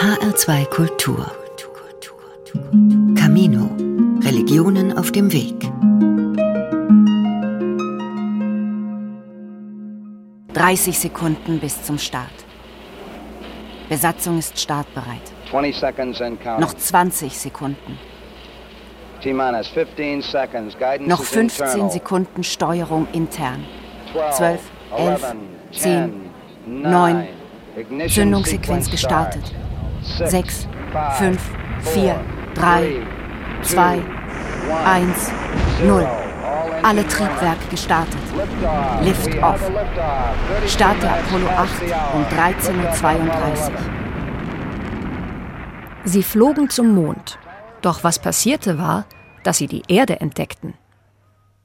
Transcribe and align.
HR2 0.00 0.64
Kultur. 0.70 1.30
Camino. 3.14 3.68
Religionen 4.22 4.96
auf 4.96 5.12
dem 5.12 5.30
Weg. 5.30 5.70
30 10.54 10.98
Sekunden 10.98 11.60
bis 11.60 11.82
zum 11.82 11.98
Start. 11.98 12.32
Besatzung 13.90 14.38
ist 14.38 14.58
startbereit. 14.58 15.20
Noch 16.58 16.72
20 16.72 17.36
Sekunden. 17.36 17.98
Noch 21.00 21.22
15 21.24 21.90
Sekunden 21.90 22.42
Steuerung 22.42 23.06
intern. 23.12 23.66
12, 24.32 24.60
11, 24.96 25.34
10, 25.72 26.12
9. 26.66 27.28
Zündungssequenz 28.08 28.90
gestartet. 28.90 29.52
6, 30.02 30.68
5, 31.18 31.40
4, 31.82 32.20
3, 32.54 33.06
2, 33.62 34.02
1, 34.84 35.32
0. 35.84 36.06
Alle 36.82 37.06
Triebwerke 37.06 37.68
gestartet. 37.70 38.20
Lift 39.02 39.42
off. 39.42 39.60
Start 40.66 41.02
der 41.02 41.12
Apollo 41.12 41.48
8 41.48 41.70
um 42.14 42.24
13.32 42.24 43.70
Uhr. 43.70 43.72
Sie 46.04 46.22
flogen 46.22 46.70
zum 46.70 46.94
Mond. 46.94 47.38
Doch 47.82 48.02
was 48.02 48.18
passierte 48.18 48.78
war, 48.78 49.04
dass 49.42 49.58
sie 49.58 49.66
die 49.66 49.82
Erde 49.88 50.20
entdeckten. 50.20 50.74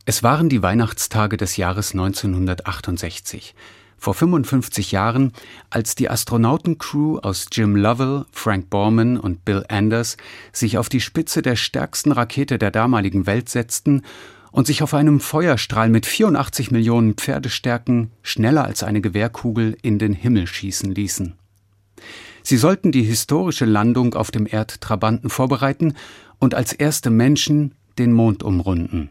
Es 0.05 0.21
waren 0.21 0.49
die 0.49 0.62
Weihnachtstage 0.62 1.38
des 1.38 1.57
Jahres 1.57 1.93
1968. 1.93 3.55
Vor 3.98 4.13
55 4.13 4.91
Jahren, 4.91 5.31
als 5.70 5.95
die 5.95 6.09
Astronautencrew 6.09 7.17
aus 7.20 7.48
Jim 7.52 7.76
Lovell, 7.76 8.26
Frank 8.31 8.70
Borman 8.70 9.18
und 9.18 9.45
Bill 9.45 9.66
Anders 9.68 10.18
sich 10.52 10.77
auf 10.77 10.90
die 10.90 11.02
Spitze 11.02 11.41
der 11.41 11.55
stärksten 11.55 12.12
Rakete 12.12 12.57
der 12.57 12.71
damaligen 12.71 13.26
Welt 13.26 13.49
setzten 13.49 14.04
und 14.51 14.68
sich 14.68 14.84
auf 14.84 14.93
einem 14.93 15.20
Feuerstrahl 15.20 15.90
mit 15.90 16.05
84 16.05 16.71
Millionen 16.71 17.16
Pferdestärken 17.16 18.12
schneller 18.21 18.63
als 18.63 18.84
eine 18.84 19.01
Gewehrkugel 19.01 19.76
in 19.82 19.99
den 19.99 20.13
Himmel 20.13 20.48
schießen 20.48 20.93
ließen. 20.93 21.34
Sie 22.43 22.57
sollten 22.57 22.91
die 22.91 23.04
historische 23.04 23.66
Landung 23.66 24.13
auf 24.13 24.29
dem 24.29 24.48
Erdtrabanten 24.49 25.29
vorbereiten 25.29 25.96
und 26.40 26.54
als 26.54 26.73
erste 26.73 27.10
Menschen 27.10 27.73
den 27.98 28.13
Mond 28.13 28.43
umrunden. 28.43 29.10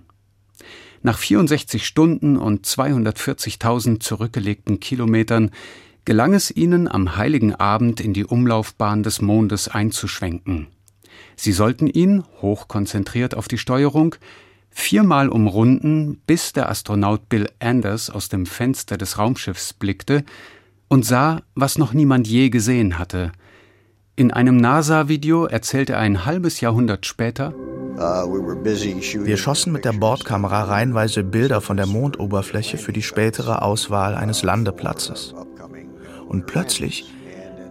Nach 1.06 1.18
64 1.18 1.86
Stunden 1.86 2.38
und 2.38 2.66
240.000 2.66 4.00
zurückgelegten 4.00 4.80
Kilometern 4.80 5.50
gelang 6.06 6.32
es 6.32 6.50
ihnen, 6.50 6.88
am 6.88 7.16
heiligen 7.18 7.54
Abend 7.54 8.00
in 8.00 8.14
die 8.14 8.24
Umlaufbahn 8.24 9.02
des 9.02 9.20
Mondes 9.20 9.68
einzuschwenken. 9.68 10.68
Sie 11.36 11.52
sollten 11.52 11.88
ihn, 11.88 12.24
hochkonzentriert 12.40 13.34
auf 13.34 13.48
die 13.48 13.58
Steuerung, 13.58 14.14
viermal 14.70 15.28
umrunden, 15.28 16.22
bis 16.26 16.54
der 16.54 16.70
Astronaut 16.70 17.28
Bill 17.28 17.50
Anders 17.58 18.08
aus 18.08 18.30
dem 18.30 18.46
Fenster 18.46 18.96
des 18.96 19.18
Raumschiffs 19.18 19.74
blickte 19.74 20.24
und 20.88 21.04
sah, 21.04 21.42
was 21.54 21.76
noch 21.76 21.92
niemand 21.92 22.26
je 22.26 22.48
gesehen 22.48 22.98
hatte. 22.98 23.30
In 24.16 24.30
einem 24.30 24.58
NASA-Video 24.58 25.46
erzählte 25.46 25.94
er 25.94 25.98
ein 25.98 26.24
halbes 26.24 26.60
Jahrhundert 26.60 27.04
später, 27.04 27.52
uh, 27.52 28.30
wir 29.24 29.36
schossen 29.36 29.72
mit 29.72 29.84
der 29.84 29.92
Bordkamera 29.92 30.62
reihenweise 30.64 31.24
Bilder 31.24 31.60
von 31.60 31.76
der 31.76 31.86
Mondoberfläche 31.86 32.78
für 32.78 32.92
die 32.92 33.02
spätere 33.02 33.62
Auswahl 33.62 34.14
eines 34.14 34.44
Landeplatzes. 34.44 35.34
Und 36.28 36.46
plötzlich 36.46 37.12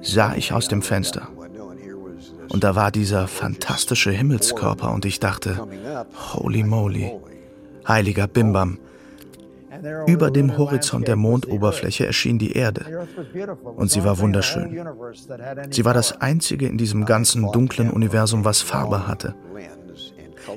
sah 0.01 0.35
ich 0.35 0.51
aus 0.51 0.67
dem 0.67 0.81
Fenster. 0.81 1.29
Und 2.49 2.65
da 2.65 2.75
war 2.75 2.91
dieser 2.91 3.29
fantastische 3.29 4.11
Himmelskörper 4.11 4.91
und 4.91 5.05
ich 5.05 5.21
dachte, 5.21 5.65
holy 6.33 6.63
moly, 6.63 7.13
heiliger 7.87 8.27
Bimbam. 8.27 8.79
Über 10.07 10.31
dem 10.31 10.57
Horizont 10.57 11.07
der 11.07 11.15
Mondoberfläche 11.15 12.05
erschien 12.05 12.39
die 12.39 12.53
Erde 12.53 13.07
und 13.75 13.91
sie 13.91 14.03
war 14.03 14.19
wunderschön. 14.19 14.85
Sie 15.71 15.85
war 15.85 15.93
das 15.93 16.21
einzige 16.21 16.67
in 16.67 16.77
diesem 16.77 17.05
ganzen 17.05 17.51
dunklen 17.51 17.89
Universum, 17.89 18.45
was 18.45 18.61
Farbe 18.61 19.07
hatte. 19.07 19.35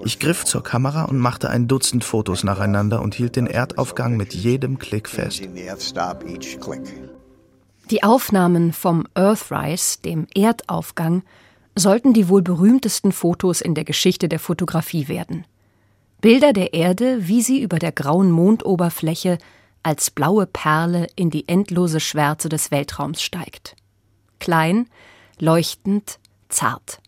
Ich 0.04 0.19
griff 0.19 0.44
zur 0.44 0.62
Kamera 0.62 1.04
und 1.04 1.19
machte 1.19 1.48
ein 1.48 1.69
Dutzend 1.69 2.04
Fotos 2.04 2.44
nacheinander 2.44 3.03
und 3.03 3.14
hielt 3.14 3.37
den 3.37 3.47
Erdaufgang 3.47 4.16
mit 4.16 4.34
jedem 4.34 4.78
Klick 4.78 5.09
fest. 5.09 5.43
Die 7.91 8.03
Aufnahmen 8.03 8.72
vom 8.72 9.06
Earthrise, 9.14 9.98
dem 10.04 10.26
Erdaufgang, 10.34 11.22
sollten 11.76 12.12
die 12.12 12.28
wohl 12.28 12.43
berühmtesten 12.43 13.12
Fotos 13.12 13.60
in 13.60 13.75
der 13.75 13.84
Geschichte 13.84 14.28
der 14.28 14.41
Fotografie 14.41 15.08
werden. 15.08 15.44
Bilder 16.21 16.53
der 16.53 16.75
Erde, 16.75 17.28
wie 17.28 17.43
sie 17.43 17.60
über 17.60 17.78
der 17.78 17.93
grauen 17.93 18.31
Mondoberfläche 18.31 19.38
als 19.82 20.10
blaue 20.10 20.47
Perle 20.47 21.06
in 21.15 21.31
die 21.31 21.49
endlose 21.49 22.00
Schwärze 22.00 22.49
des 22.49 22.71
Weltraums 22.71 23.22
steigt. 23.22 23.77
Klein, 24.41 24.88
leuchtend, 25.38 26.19
zart. 26.49 27.00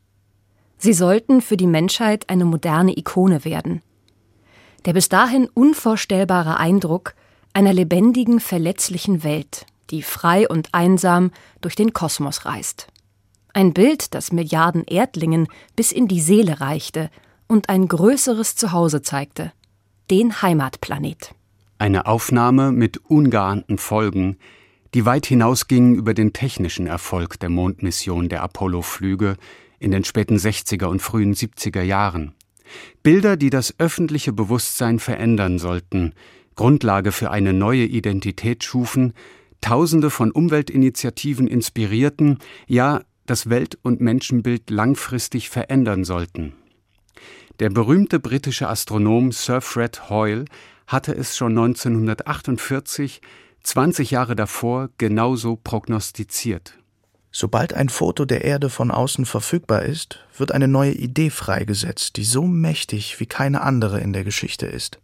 Sie 0.76 0.92
sollten 0.92 1.40
für 1.40 1.56
die 1.56 1.66
Menschheit 1.66 2.28
eine 2.28 2.44
moderne 2.44 2.96
Ikone 2.96 3.44
werden. 3.44 3.82
Der 4.84 4.92
bis 4.92 5.08
dahin 5.08 5.48
unvorstellbare 5.52 6.58
Eindruck 6.58 7.14
einer 7.52 7.72
lebendigen, 7.72 8.38
verletzlichen 8.38 9.24
Welt, 9.24 9.66
die 9.90 10.02
frei 10.02 10.48
und 10.48 10.68
einsam 10.72 11.32
durch 11.60 11.74
den 11.74 11.92
Kosmos 11.92 12.44
reist. 12.44 12.86
Ein 13.52 13.72
Bild, 13.72 14.14
das 14.14 14.30
Milliarden 14.30 14.84
Erdlingen 14.84 15.48
bis 15.74 15.90
in 15.90 16.06
die 16.06 16.20
Seele 16.20 16.60
reichte 16.60 17.10
und 17.48 17.68
ein 17.68 17.88
größeres 17.88 18.54
Zuhause 18.54 19.02
zeigte, 19.02 19.52
den 20.10 20.42
Heimatplanet. 20.42 21.34
Eine 21.78 22.06
Aufnahme 22.06 22.72
mit 22.72 22.98
ungeahnten 22.98 23.78
Folgen, 23.78 24.36
die 24.94 25.04
weit 25.04 25.26
hinausgingen 25.26 25.94
über 25.94 26.14
den 26.14 26.32
technischen 26.32 26.86
Erfolg 26.86 27.40
der 27.40 27.48
Mondmission 27.48 28.28
der 28.28 28.42
Apollo-Flüge 28.42 29.36
in 29.78 29.90
den 29.90 30.04
späten 30.04 30.36
60er 30.36 30.86
und 30.86 31.02
frühen 31.02 31.34
70er 31.34 31.82
Jahren. 31.82 32.34
Bilder, 33.02 33.36
die 33.36 33.50
das 33.50 33.74
öffentliche 33.78 34.32
Bewusstsein 34.32 34.98
verändern 34.98 35.58
sollten, 35.58 36.12
Grundlage 36.54 37.12
für 37.12 37.30
eine 37.30 37.52
neue 37.52 37.84
Identität 37.84 38.64
schufen, 38.64 39.14
Tausende 39.60 40.10
von 40.10 40.30
Umweltinitiativen 40.30 41.48
inspirierten, 41.48 42.38
ja 42.68 43.02
das 43.26 43.50
Welt- 43.50 43.78
und 43.82 44.00
Menschenbild 44.00 44.70
langfristig 44.70 45.50
verändern 45.50 46.04
sollten. 46.04 46.54
Der 47.60 47.70
berühmte 47.70 48.20
britische 48.20 48.68
Astronom 48.68 49.32
Sir 49.32 49.60
Fred 49.60 50.08
Hoyle 50.08 50.44
hatte 50.86 51.12
es 51.12 51.36
schon 51.36 51.58
1948, 51.58 53.20
20 53.64 54.12
Jahre 54.12 54.36
davor, 54.36 54.90
genauso 54.96 55.56
prognostiziert. 55.56 56.78
Sobald 57.32 57.74
ein 57.74 57.88
Foto 57.88 58.26
der 58.26 58.44
Erde 58.44 58.70
von 58.70 58.92
außen 58.92 59.26
verfügbar 59.26 59.82
ist, 59.82 60.20
wird 60.36 60.52
eine 60.52 60.68
neue 60.68 60.92
Idee 60.92 61.30
freigesetzt, 61.30 62.16
die 62.16 62.22
so 62.22 62.42
mächtig 62.46 63.18
wie 63.18 63.26
keine 63.26 63.62
andere 63.62 63.98
in 63.98 64.12
der 64.12 64.22
Geschichte 64.22 64.66
ist. 64.66 65.00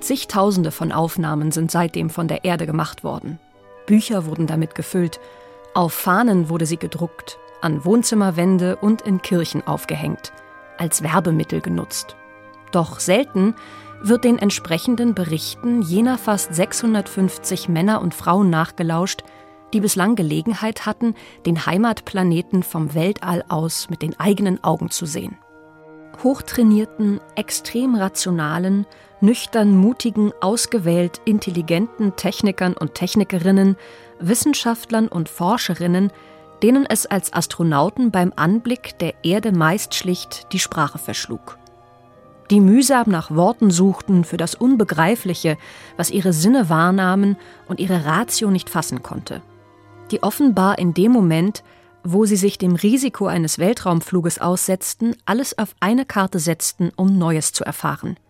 Zigtausende 0.00 0.70
von 0.70 0.90
Aufnahmen 0.90 1.52
sind 1.52 1.70
seitdem 1.70 2.08
von 2.08 2.28
der 2.28 2.44
Erde 2.44 2.64
gemacht 2.64 3.04
worden. 3.04 3.38
Bücher 3.86 4.24
wurden 4.24 4.46
damit 4.46 4.74
gefüllt, 4.74 5.20
auf 5.74 5.92
Fahnen 5.92 6.48
wurde 6.48 6.64
sie 6.64 6.78
gedruckt, 6.78 7.38
an 7.60 7.84
Wohnzimmerwände 7.84 8.76
und 8.76 9.02
in 9.02 9.22
Kirchen 9.22 9.66
aufgehängt, 9.66 10.32
als 10.76 11.02
Werbemittel 11.02 11.60
genutzt. 11.60 12.16
Doch 12.72 13.00
selten 13.00 13.54
wird 14.02 14.24
den 14.24 14.38
entsprechenden 14.38 15.14
Berichten 15.14 15.82
jener 15.82 16.18
fast 16.18 16.54
650 16.54 17.68
Männer 17.68 18.00
und 18.00 18.14
Frauen 18.14 18.50
nachgelauscht, 18.50 19.22
die 19.72 19.80
bislang 19.80 20.14
Gelegenheit 20.14 20.86
hatten, 20.86 21.14
den 21.46 21.66
Heimatplaneten 21.66 22.62
vom 22.62 22.94
Weltall 22.94 23.44
aus 23.48 23.90
mit 23.90 24.02
den 24.02 24.18
eigenen 24.18 24.62
Augen 24.64 24.90
zu 24.90 25.04
sehen. 25.04 25.36
Hochtrainierten, 26.22 27.20
extrem 27.36 27.94
rationalen, 27.94 28.86
nüchtern 29.20 29.76
mutigen, 29.76 30.32
ausgewählt 30.40 31.20
intelligenten 31.24 32.16
Technikern 32.16 32.74
und 32.74 32.94
Technikerinnen, 32.94 33.76
Wissenschaftlern 34.18 35.08
und 35.08 35.28
Forscherinnen, 35.28 36.10
denen 36.62 36.86
es 36.86 37.06
als 37.06 37.32
Astronauten 37.32 38.10
beim 38.10 38.32
Anblick 38.36 38.98
der 38.98 39.14
Erde 39.24 39.52
meist 39.52 39.94
schlicht 39.94 40.52
die 40.52 40.58
Sprache 40.58 40.98
verschlug. 40.98 41.58
Die 42.50 42.60
mühsam 42.60 43.10
nach 43.10 43.30
Worten 43.30 43.70
suchten 43.70 44.24
für 44.24 44.38
das 44.38 44.54
Unbegreifliche, 44.54 45.58
was 45.96 46.10
ihre 46.10 46.32
Sinne 46.32 46.68
wahrnahmen 46.68 47.36
und 47.66 47.78
ihre 47.78 48.06
Ratio 48.06 48.50
nicht 48.50 48.70
fassen 48.70 49.02
konnte. 49.02 49.42
Die 50.10 50.22
offenbar 50.22 50.78
in 50.78 50.94
dem 50.94 51.12
Moment, 51.12 51.62
wo 52.04 52.24
sie 52.24 52.36
sich 52.36 52.56
dem 52.56 52.74
Risiko 52.74 53.26
eines 53.26 53.58
Weltraumfluges 53.58 54.38
aussetzten, 54.38 55.14
alles 55.26 55.58
auf 55.58 55.74
eine 55.80 56.06
Karte 56.06 56.38
setzten, 56.38 56.90
um 56.96 57.18
Neues 57.18 57.52
zu 57.52 57.64
erfahren– 57.64 58.16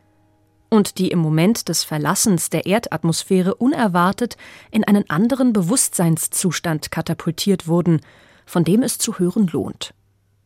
und 0.70 0.98
die 0.98 1.10
im 1.10 1.18
Moment 1.18 1.68
des 1.68 1.84
Verlassens 1.84 2.50
der 2.50 2.66
Erdatmosphäre 2.66 3.54
unerwartet 3.54 4.36
in 4.70 4.84
einen 4.84 5.08
anderen 5.08 5.52
Bewusstseinszustand 5.52 6.90
katapultiert 6.90 7.66
wurden, 7.66 8.00
von 8.46 8.64
dem 8.64 8.82
es 8.82 8.98
zu 8.98 9.18
hören 9.18 9.46
lohnt. 9.46 9.94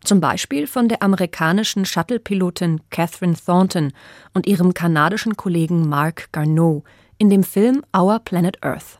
Zum 0.04 0.20
Beispiel 0.20 0.66
von 0.66 0.88
der 0.88 1.02
amerikanischen 1.02 1.84
Shuttle-Pilotin 1.84 2.80
Catherine 2.90 3.36
Thornton 3.36 3.92
und 4.34 4.46
ihrem 4.46 4.74
kanadischen 4.74 5.36
Kollegen 5.36 5.88
Mark 5.88 6.28
Garneau 6.32 6.82
in 7.18 7.30
dem 7.30 7.44
Film 7.44 7.84
Our 7.96 8.18
Planet 8.18 8.58
Earth. 8.64 8.98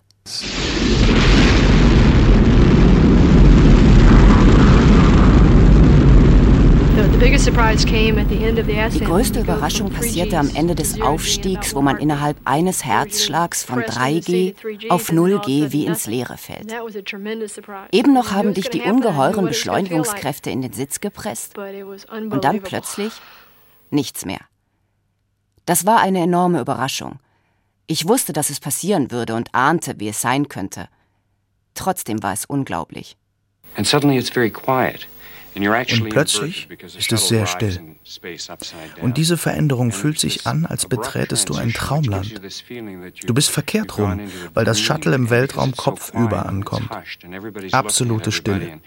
Die 7.22 9.04
größte 9.04 9.40
Überraschung 9.40 9.90
passierte 9.90 10.38
am 10.40 10.50
Ende 10.56 10.74
des 10.74 11.00
Aufstiegs, 11.00 11.72
wo 11.72 11.80
man 11.80 11.98
innerhalb 11.98 12.36
eines 12.44 12.84
Herzschlags 12.84 13.62
von 13.62 13.80
3G 13.82 14.90
auf 14.90 15.10
0G 15.10 15.70
wie 15.70 15.86
ins 15.86 16.08
Leere 16.08 16.36
fällt. 16.36 16.74
Eben 17.92 18.12
noch 18.12 18.32
haben 18.32 18.54
dich 18.54 18.70
die 18.70 18.80
ungeheuren 18.80 19.46
Beschleunigungskräfte 19.46 20.50
in 20.50 20.62
den 20.62 20.72
Sitz 20.72 20.98
gepresst 20.98 21.56
und 21.56 22.42
dann 22.42 22.60
plötzlich 22.60 23.12
nichts 23.90 24.24
mehr. 24.24 24.40
Das 25.64 25.86
war 25.86 26.00
eine 26.00 26.22
enorme 26.24 26.60
Überraschung. 26.60 27.20
Ich 27.86 28.08
wusste, 28.08 28.32
dass 28.32 28.50
es 28.50 28.58
passieren 28.58 29.12
würde 29.12 29.36
und 29.36 29.54
ahnte, 29.54 29.94
wie 30.00 30.08
es 30.08 30.20
sein 30.20 30.48
könnte. 30.48 30.88
Trotzdem 31.74 32.20
war 32.20 32.32
es 32.32 32.46
unglaublich. 32.46 33.16
And 33.76 33.86
suddenly 33.86 34.18
it's 34.18 34.28
very 34.28 34.50
quiet. 34.50 35.06
Und 35.54 36.08
plötzlich 36.08 36.68
ist 36.70 37.12
es 37.12 37.28
sehr 37.28 37.46
still. 37.46 37.96
Und 39.00 39.16
diese 39.16 39.36
Veränderung 39.36 39.92
fühlt 39.92 40.18
sich 40.18 40.46
an, 40.46 40.64
als 40.64 40.86
beträtest 40.86 41.48
du 41.48 41.54
ein 41.54 41.72
Traumland. 41.72 42.40
Du 43.24 43.34
bist 43.34 43.50
verkehrt 43.50 43.98
rum, 43.98 44.20
weil 44.54 44.64
das 44.64 44.80
Shuttle 44.80 45.14
im 45.14 45.30
Weltraum 45.30 45.72
kopfüber 45.72 46.46
ankommt. 46.46 46.90
Absolute 47.72 48.32
Stille. 48.32 48.80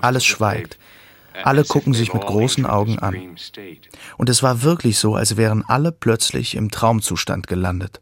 Alles 0.00 0.24
schweigt. 0.24 0.78
Alle 1.44 1.64
gucken 1.64 1.94
sich 1.94 2.12
mit 2.12 2.22
großen 2.22 2.66
Augen 2.66 2.98
an. 2.98 3.36
Und 4.16 4.28
es 4.28 4.42
war 4.42 4.62
wirklich 4.62 4.98
so, 4.98 5.14
als 5.14 5.36
wären 5.36 5.64
alle 5.66 5.92
plötzlich 5.92 6.54
im 6.54 6.70
Traumzustand 6.70 7.46
gelandet. 7.46 8.00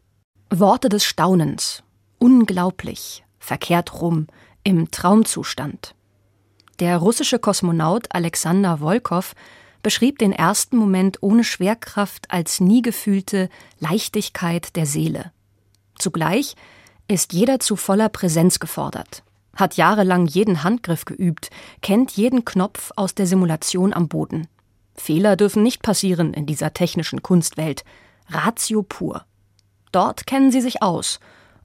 Worte 0.49 0.89
des 0.89 1.03
Staunens. 1.03 1.83
Unglaublich. 2.19 3.23
Verkehrt 3.37 4.01
rum. 4.01 4.27
Im 4.63 4.89
Traumzustand. 4.91 5.93
Der 6.79 6.97
russische 6.97 7.39
Kosmonaut 7.39 8.13
Alexander 8.13 8.77
Volkov 8.77 9.33
beschrieb 9.81 10.19
den 10.19 10.31
ersten 10.31 10.77
Moment 10.77 11.17
ohne 11.21 11.43
Schwerkraft 11.43 12.29
als 12.29 12.59
nie 12.59 12.81
gefühlte 12.81 13.49
Leichtigkeit 13.79 14.75
der 14.75 14.85
Seele. 14.85 15.31
Zugleich 15.97 16.55
ist 17.07 17.33
jeder 17.33 17.59
zu 17.59 17.75
voller 17.75 18.09
Präsenz 18.09 18.59
gefordert, 18.59 19.23
hat 19.55 19.77
jahrelang 19.77 20.27
jeden 20.27 20.63
Handgriff 20.63 21.05
geübt, 21.05 21.49
kennt 21.81 22.11
jeden 22.11 22.45
Knopf 22.45 22.91
aus 22.95 23.15
der 23.15 23.25
Simulation 23.25 23.93
am 23.93 24.07
Boden. 24.07 24.47
Fehler 24.93 25.35
dürfen 25.35 25.63
nicht 25.63 25.81
passieren 25.81 26.33
in 26.33 26.45
dieser 26.45 26.73
technischen 26.73 27.23
Kunstwelt. 27.23 27.83
Ratio 28.29 28.83
pur. 28.83 29.25
Dort 29.91 30.27
kennen 30.27 30.51
sie 30.51 30.61
sich 30.61 30.81
aus. 30.81 31.19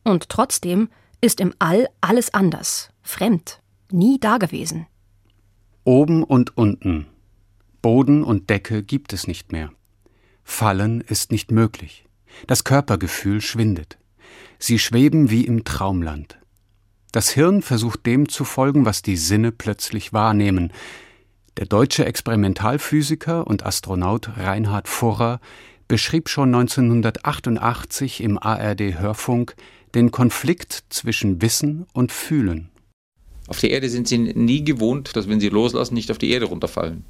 Und 0.04 0.28
trotzdem 0.28 0.88
ist 1.20 1.40
im 1.40 1.54
All 1.58 1.88
alles 2.00 2.32
anders, 2.34 2.90
fremd, 3.02 3.60
nie 3.90 4.18
dagewesen. 4.18 4.86
Oben 5.84 6.22
und 6.22 6.56
unten, 6.56 7.06
Boden 7.80 8.22
und 8.22 8.50
Decke 8.50 8.84
gibt 8.84 9.12
es 9.12 9.26
nicht 9.26 9.50
mehr. 9.50 9.72
Fallen 10.44 11.00
ist 11.00 11.32
nicht 11.32 11.50
möglich. 11.50 12.04
Das 12.46 12.62
Körpergefühl 12.62 13.40
schwindet. 13.40 13.98
Sie 14.60 14.78
schweben 14.78 15.28
wie 15.30 15.44
im 15.44 15.64
Traumland. 15.64 16.38
Das 17.10 17.30
Hirn 17.30 17.62
versucht 17.62 18.06
dem 18.06 18.28
zu 18.28 18.44
folgen, 18.44 18.84
was 18.84 19.02
die 19.02 19.16
Sinne 19.16 19.50
plötzlich 19.50 20.12
wahrnehmen. 20.12 20.72
Der 21.56 21.66
deutsche 21.66 22.04
Experimentalphysiker 22.04 23.44
und 23.48 23.66
Astronaut 23.66 24.30
Reinhard 24.36 24.86
Furrer 24.86 25.40
beschrieb 25.88 26.28
schon 26.28 26.54
1988 26.54 28.22
im 28.22 28.38
ARD 28.38 29.00
Hörfunk 29.00 29.56
den 29.96 30.12
Konflikt 30.12 30.84
zwischen 30.90 31.42
Wissen 31.42 31.86
und 31.92 32.12
Fühlen. 32.12 32.71
Auf 33.48 33.60
der 33.60 33.70
Erde 33.70 33.88
sind 33.90 34.08
sie 34.08 34.18
nie 34.18 34.64
gewohnt, 34.64 35.16
dass 35.16 35.28
wenn 35.28 35.40
sie 35.40 35.48
loslassen, 35.48 35.94
nicht 35.94 36.10
auf 36.10 36.18
die 36.18 36.30
Erde 36.30 36.46
runterfallen. 36.46 37.04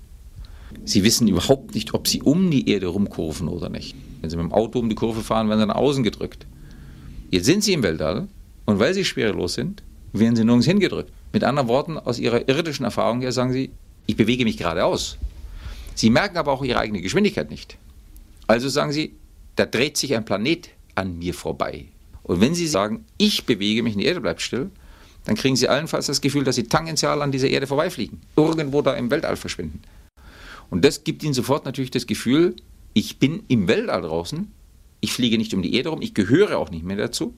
Sie 0.85 1.05
wissen 1.05 1.29
überhaupt 1.29 1.75
nicht, 1.75 1.95
ob 1.95 2.09
sie 2.09 2.23
um 2.23 2.51
die 2.51 2.69
Erde 2.69 2.87
rumkurven 2.87 3.49
oder 3.49 3.69
nicht. 3.69 3.95
Wenn 4.21 4.31
sie 4.31 4.37
mit 4.37 4.47
dem 4.47 4.53
Auto 4.53 4.79
um 4.79 4.89
die 4.89 4.95
Kurve 4.95 5.23
fahren, 5.23 5.49
werden 5.49 5.61
sie 5.61 5.67
nach 5.67 5.77
außen 5.77 6.03
gedrückt. 6.03 6.47
Jetzt 7.31 7.47
sind 7.47 7.63
sie 7.63 7.75
im 7.75 7.83
Weltall 7.83 8.29
und 8.65 8.79
weil 8.79 8.95
sie 8.95 9.05
schwerelos 9.05 9.55
sind, 9.55 9.83
werden 10.13 10.37
sie 10.37 10.45
nirgends 10.45 10.67
hingedrückt. 10.67 11.13
Mit 11.33 11.45
anderen 11.45 11.69
Worten, 11.69 11.99
aus 11.99 12.19
ihrer 12.19 12.49
irdischen 12.49 12.85
Erfahrung 12.85 13.21
her 13.21 13.33
sagen 13.33 13.53
sie, 13.53 13.71
ich 14.07 14.17
bewege 14.17 14.45
mich 14.45 14.57
geradeaus. 14.57 15.19
Sie 15.95 16.11
merken 16.11 16.37
aber 16.37 16.53
auch 16.53 16.65
ihre 16.65 16.79
eigene 16.79 17.01
Geschwindigkeit 17.01 17.51
nicht. 17.51 17.77
Also 18.47 18.69
sagen 18.69 18.93
sie, 18.93 19.15
da 19.57 19.67
dreht 19.67 19.97
sich 19.97 20.15
ein 20.15 20.25
Planet 20.25 20.71
an 20.95 21.19
mir 21.19 21.35
vorbei. 21.35 21.87
Und 22.23 22.41
wenn 22.41 22.55
sie 22.55 22.67
sagen, 22.67 23.05
ich 23.19 23.45
bewege 23.45 23.83
mich 23.83 23.97
die 23.97 24.05
Erde 24.05 24.21
bleibt 24.21 24.43
still, 24.43 24.71
dann 25.25 25.37
kriegen 25.37 25.57
sie 25.57 25.69
allenfalls 25.69 26.07
das 26.07 26.21
Gefühl, 26.21 26.45
dass 26.45 26.57
sie 26.57 26.65
tangential 26.65 27.23
an 27.23 27.33
dieser 27.33 27.49
Erde 27.49 27.67
vorbeifliegen, 27.67 28.21
irgendwo 28.37 28.83
da 28.83 28.95
im 28.95 29.11
Weltall 29.11 29.37
verschwinden. 29.37 29.83
Und 30.71 30.85
das 30.85 31.05
gibt 31.05 31.23
ihnen 31.23 31.35
sofort 31.35 31.65
natürlich 31.65 31.91
das 31.91 32.07
Gefühl, 32.07 32.57
ich 32.95 33.19
bin 33.19 33.45
im 33.49 33.69
Weltall 33.69 34.03
draußen, 34.03 34.51
ich 35.01 35.13
fliege 35.13 35.39
nicht 35.39 35.55
um 35.55 35.63
die 35.63 35.75
Erde 35.75 35.91
rum, 35.91 36.03
ich 36.03 36.15
gehöre 36.15 36.59
auch 36.59 36.71
nicht 36.71 36.85
mehr 36.85 36.97
dazu. 36.97 37.35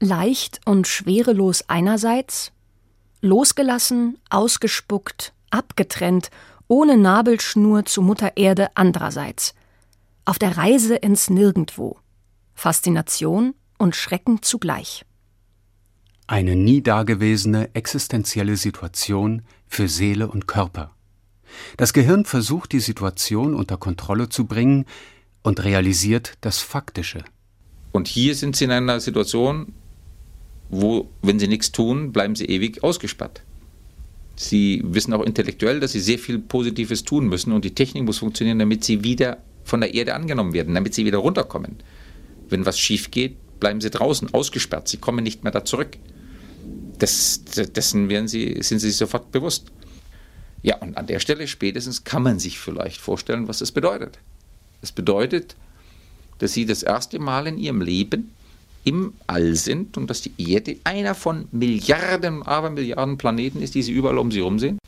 Leicht 0.00 0.60
und 0.64 0.86
schwerelos 0.86 1.64
einerseits, 1.68 2.52
losgelassen, 3.20 4.18
ausgespuckt, 4.30 5.32
abgetrennt, 5.50 6.30
ohne 6.68 6.96
Nabelschnur 6.96 7.84
zu 7.84 8.02
Mutter 8.02 8.36
Erde 8.36 8.68
andererseits. 8.74 9.54
Auf 10.24 10.38
der 10.38 10.56
Reise 10.56 10.96
ins 10.96 11.30
Nirgendwo. 11.30 11.98
Faszination 12.54 13.54
und 13.78 13.96
Schrecken 13.96 14.42
zugleich. 14.42 15.04
Eine 16.30 16.56
nie 16.56 16.82
dagewesene 16.82 17.74
existenzielle 17.74 18.58
Situation 18.58 19.40
für 19.66 19.88
Seele 19.88 20.28
und 20.28 20.46
Körper. 20.46 20.94
Das 21.78 21.94
Gehirn 21.94 22.26
versucht, 22.26 22.72
die 22.72 22.80
Situation 22.80 23.54
unter 23.54 23.78
Kontrolle 23.78 24.28
zu 24.28 24.44
bringen 24.44 24.84
und 25.42 25.64
realisiert 25.64 26.34
das 26.42 26.58
Faktische. 26.58 27.24
Und 27.92 28.08
hier 28.08 28.34
sind 28.34 28.56
Sie 28.56 28.66
in 28.66 28.72
einer 28.72 29.00
Situation, 29.00 29.72
wo, 30.68 31.08
wenn 31.22 31.38
Sie 31.38 31.48
nichts 31.48 31.72
tun, 31.72 32.12
bleiben 32.12 32.36
Sie 32.36 32.44
ewig 32.44 32.84
ausgesperrt. 32.84 33.42
Sie 34.36 34.82
wissen 34.84 35.14
auch 35.14 35.24
intellektuell, 35.24 35.80
dass 35.80 35.92
Sie 35.92 36.00
sehr 36.00 36.18
viel 36.18 36.38
Positives 36.38 37.04
tun 37.04 37.26
müssen 37.26 37.52
und 37.52 37.64
die 37.64 37.74
Technik 37.74 38.04
muss 38.04 38.18
funktionieren, 38.18 38.58
damit 38.58 38.84
Sie 38.84 39.02
wieder 39.02 39.38
von 39.64 39.80
der 39.80 39.94
Erde 39.94 40.14
angenommen 40.14 40.52
werden, 40.52 40.74
damit 40.74 40.92
Sie 40.92 41.06
wieder 41.06 41.18
runterkommen. 41.18 41.76
Wenn 42.50 42.66
was 42.66 42.78
schief 42.78 43.10
geht, 43.10 43.36
bleiben 43.60 43.80
Sie 43.80 43.88
draußen, 43.88 44.34
ausgesperrt. 44.34 44.88
Sie 44.88 44.98
kommen 44.98 45.24
nicht 45.24 45.42
mehr 45.42 45.52
da 45.52 45.64
zurück. 45.64 45.96
Das, 46.98 47.42
dessen 47.44 48.08
werden 48.08 48.28
sie, 48.28 48.58
sind 48.60 48.80
sie 48.80 48.88
sich 48.88 48.96
sofort 48.96 49.30
bewusst. 49.32 49.66
Ja, 50.62 50.76
und 50.78 50.96
an 50.96 51.06
der 51.06 51.20
Stelle 51.20 51.46
spätestens 51.46 52.04
kann 52.04 52.22
man 52.22 52.38
sich 52.38 52.58
vielleicht 52.58 53.00
vorstellen, 53.00 53.48
was 53.48 53.58
das 53.58 53.72
bedeutet. 53.72 54.18
Es 54.82 54.92
bedeutet, 54.92 55.56
dass 56.38 56.52
sie 56.52 56.66
das 56.66 56.82
erste 56.82 57.18
Mal 57.18 57.46
in 57.46 57.58
ihrem 57.58 57.80
Leben 57.80 58.32
im 58.84 59.12
All 59.26 59.54
sind 59.54 59.96
und 59.96 60.08
dass 60.08 60.22
die 60.22 60.32
Erde 60.38 60.76
einer 60.84 61.14
von 61.14 61.46
Milliarden, 61.52 62.42
aber 62.42 62.70
Milliarden 62.70 63.18
Planeten 63.18 63.60
ist, 63.60 63.74
die 63.74 63.82
sie 63.82 63.92
überall 63.92 64.18
um 64.18 64.30
sie 64.30 64.38
herum 64.38 64.58
sehen. 64.58 64.78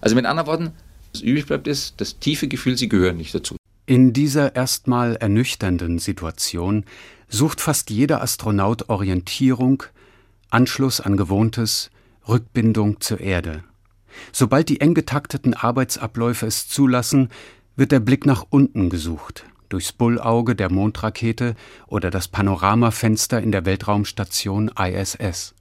Also 0.00 0.16
mit 0.16 0.26
anderen 0.26 0.48
Worten, 0.48 0.70
was 1.12 1.22
übrig 1.22 1.46
bleibt, 1.46 1.68
ist 1.68 1.94
das 1.98 2.18
tiefe 2.18 2.48
Gefühl, 2.48 2.76
sie 2.76 2.88
gehören 2.88 3.18
nicht 3.18 3.34
dazu. 3.34 3.56
In 3.86 4.12
dieser 4.12 4.56
erstmal 4.56 5.16
ernüchternden 5.16 5.98
Situation 5.98 6.84
sucht 7.28 7.60
fast 7.60 7.90
jeder 7.90 8.22
Astronaut 8.22 8.88
Orientierung, 8.88 9.84
Anschluss 10.52 11.00
an 11.00 11.16
Gewohntes, 11.16 11.90
Rückbindung 12.28 13.00
zur 13.00 13.20
Erde. 13.20 13.64
Sobald 14.32 14.68
die 14.68 14.80
eng 14.80 14.94
getakteten 14.94 15.54
Arbeitsabläufe 15.54 16.46
es 16.46 16.68
zulassen, 16.68 17.30
wird 17.76 17.92
der 17.92 18.00
Blick 18.00 18.26
nach 18.26 18.44
unten 18.50 18.90
gesucht, 18.90 19.46
durchs 19.70 19.92
Bullauge 19.92 20.54
der 20.54 20.70
Mondrakete 20.70 21.54
oder 21.86 22.10
das 22.10 22.28
Panoramafenster 22.28 23.40
in 23.40 23.50
der 23.50 23.64
Weltraumstation 23.64 24.70
ISS. 24.78 25.54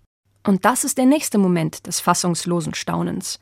Und 0.44 0.66
das 0.66 0.84
ist 0.84 0.98
der 0.98 1.06
nächste 1.06 1.38
Moment 1.38 1.88
des 1.88 2.00
fassungslosen 2.02 2.74
Staunens. 2.74 3.40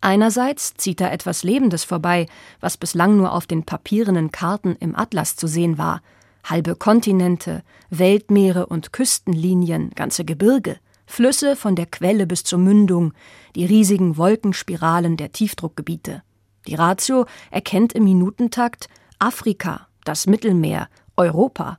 Einerseits 0.00 0.74
zieht 0.74 1.00
da 1.00 1.10
etwas 1.10 1.42
Lebendes 1.42 1.82
vorbei, 1.82 2.26
was 2.60 2.76
bislang 2.76 3.16
nur 3.16 3.32
auf 3.32 3.46
den 3.46 3.64
papierenen 3.64 4.30
Karten 4.30 4.76
im 4.78 4.94
Atlas 4.94 5.34
zu 5.34 5.48
sehen 5.48 5.78
war, 5.78 6.02
halbe 6.50 6.76
Kontinente, 6.76 7.62
Weltmeere 7.90 8.66
und 8.66 8.92
Küstenlinien, 8.92 9.90
ganze 9.90 10.24
Gebirge, 10.24 10.78
Flüsse 11.06 11.54
von 11.56 11.76
der 11.76 11.86
Quelle 11.86 12.26
bis 12.26 12.44
zur 12.44 12.58
Mündung, 12.58 13.12
die 13.54 13.64
riesigen 13.64 14.16
Wolkenspiralen 14.16 15.16
der 15.16 15.32
Tiefdruckgebiete. 15.32 16.22
Die 16.66 16.74
Ratio 16.74 17.26
erkennt 17.50 17.92
im 17.92 18.04
Minutentakt 18.04 18.88
Afrika, 19.18 19.86
das 20.04 20.26
Mittelmeer, 20.26 20.88
Europa, 21.16 21.78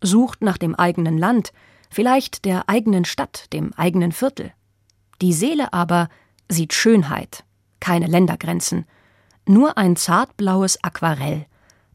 sucht 0.00 0.42
nach 0.42 0.58
dem 0.58 0.74
eigenen 0.74 1.18
Land, 1.18 1.52
vielleicht 1.90 2.44
der 2.44 2.68
eigenen 2.68 3.04
Stadt, 3.04 3.52
dem 3.52 3.72
eigenen 3.74 4.12
Viertel. 4.12 4.52
Die 5.20 5.32
Seele 5.32 5.72
aber 5.72 6.08
sieht 6.48 6.72
Schönheit, 6.72 7.44
keine 7.80 8.06
Ländergrenzen, 8.06 8.86
nur 9.44 9.76
ein 9.76 9.96
zartblaues 9.96 10.82
Aquarell, 10.84 11.46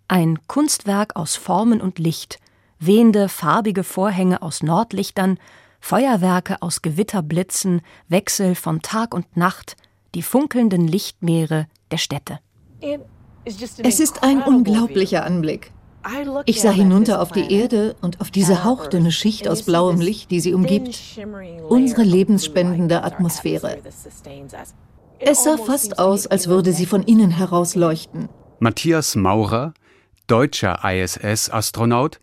ein 0.08 0.40
Kunstwerk 0.48 1.16
aus 1.16 1.36
Formen 1.36 1.82
und 1.82 2.00
Licht, 2.00 2.40
wehende 2.80 3.30
farbige 3.30 3.84
Vorhänge 3.84 4.42
aus 4.42 4.64
Nordlichtern, 4.64 5.38
Feuerwerke 5.80 6.62
aus 6.62 6.82
Gewitterblitzen, 6.82 7.82
Wechsel 8.08 8.56
von 8.56 8.82
Tag 8.82 9.14
und 9.14 9.36
Nacht, 9.36 9.76
die 10.16 10.22
funkelnden 10.22 10.88
Lichtmeere 10.88 11.68
der 11.92 11.98
Städte. 11.98 12.40
Es 13.46 14.00
ist 14.00 14.24
ein 14.24 14.42
unglaublicher 14.42 15.26
Anblick. 15.26 15.72
Ich 16.46 16.62
sah 16.62 16.72
hinunter 16.72 17.22
auf 17.22 17.32
die 17.32 17.54
Erde 17.54 17.96
und 18.02 18.20
auf 18.20 18.30
diese 18.30 18.64
hauchdünne 18.64 19.12
Schicht 19.12 19.48
aus 19.48 19.64
blauem 19.64 20.02
Licht, 20.02 20.32
die 20.32 20.42
sie 20.42 20.54
umgibt. 20.54 21.00
Unsere 21.70 22.04
lebensspendende 22.04 23.04
Atmosphäre. 23.04 23.78
Es 25.20 25.44
sah 25.44 25.58
fast 25.58 26.00
aus, 26.00 26.28
als 26.28 26.48
würde 26.48 26.74
sie 26.74 26.86
von 26.86 27.04
innen 27.04 27.32
heraus 27.32 27.76
leuchten. 27.76 28.28
Matthias 28.60 29.16
Maurer, 29.16 29.74
deutscher 30.34 30.80
ISS-Astronaut, 30.84 32.20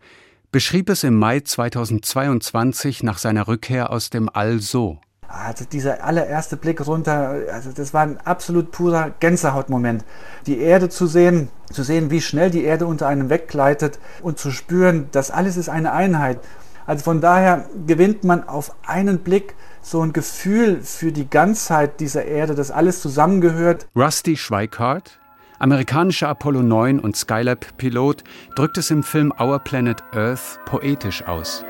beschrieb 0.51 0.89
es 0.89 1.05
im 1.05 1.17
Mai 1.17 1.39
2022 1.39 3.03
nach 3.03 3.17
seiner 3.17 3.47
Rückkehr 3.47 3.89
aus 3.89 4.09
dem 4.09 4.27
All 4.27 4.59
so. 4.59 4.99
Also 5.29 5.63
dieser 5.63 6.03
allererste 6.03 6.57
Blick 6.57 6.85
runter, 6.85 7.37
also 7.53 7.71
das 7.71 7.93
war 7.93 8.01
ein 8.01 8.17
absolut 8.17 8.71
purer 8.71 9.11
Gänsehautmoment. 9.21 10.03
Die 10.45 10.59
Erde 10.59 10.89
zu 10.89 11.07
sehen, 11.07 11.47
zu 11.71 11.83
sehen, 11.83 12.11
wie 12.11 12.19
schnell 12.19 12.49
die 12.49 12.65
Erde 12.65 12.85
unter 12.85 13.07
einem 13.07 13.29
weggleitet 13.29 13.97
und 14.21 14.37
zu 14.37 14.51
spüren, 14.51 15.07
das 15.13 15.31
alles 15.31 15.55
ist 15.55 15.69
eine 15.69 15.93
Einheit. 15.93 16.41
Also 16.85 17.05
von 17.05 17.21
daher 17.21 17.69
gewinnt 17.87 18.25
man 18.25 18.45
auf 18.45 18.75
einen 18.85 19.19
Blick 19.19 19.55
so 19.81 20.01
ein 20.01 20.11
Gefühl 20.11 20.81
für 20.81 21.13
die 21.13 21.29
Ganzheit 21.29 22.01
dieser 22.01 22.25
Erde, 22.25 22.55
dass 22.55 22.71
alles 22.71 23.01
zusammengehört. 23.01 23.87
Rusty 23.95 24.35
Schweikart, 24.35 25.20
amerikanischer 25.61 26.27
Apollo 26.27 26.63
9 26.63 26.99
und 26.99 27.15
Skylab-Pilot, 27.15 28.23
drückt 28.55 28.77
es 28.77 28.89
im 28.89 29.03
Film 29.03 29.31
Our 29.39 29.59
Planet 29.59 30.03
Earth 30.13 30.59
poetisch 30.65 31.23
aus. 31.27 31.63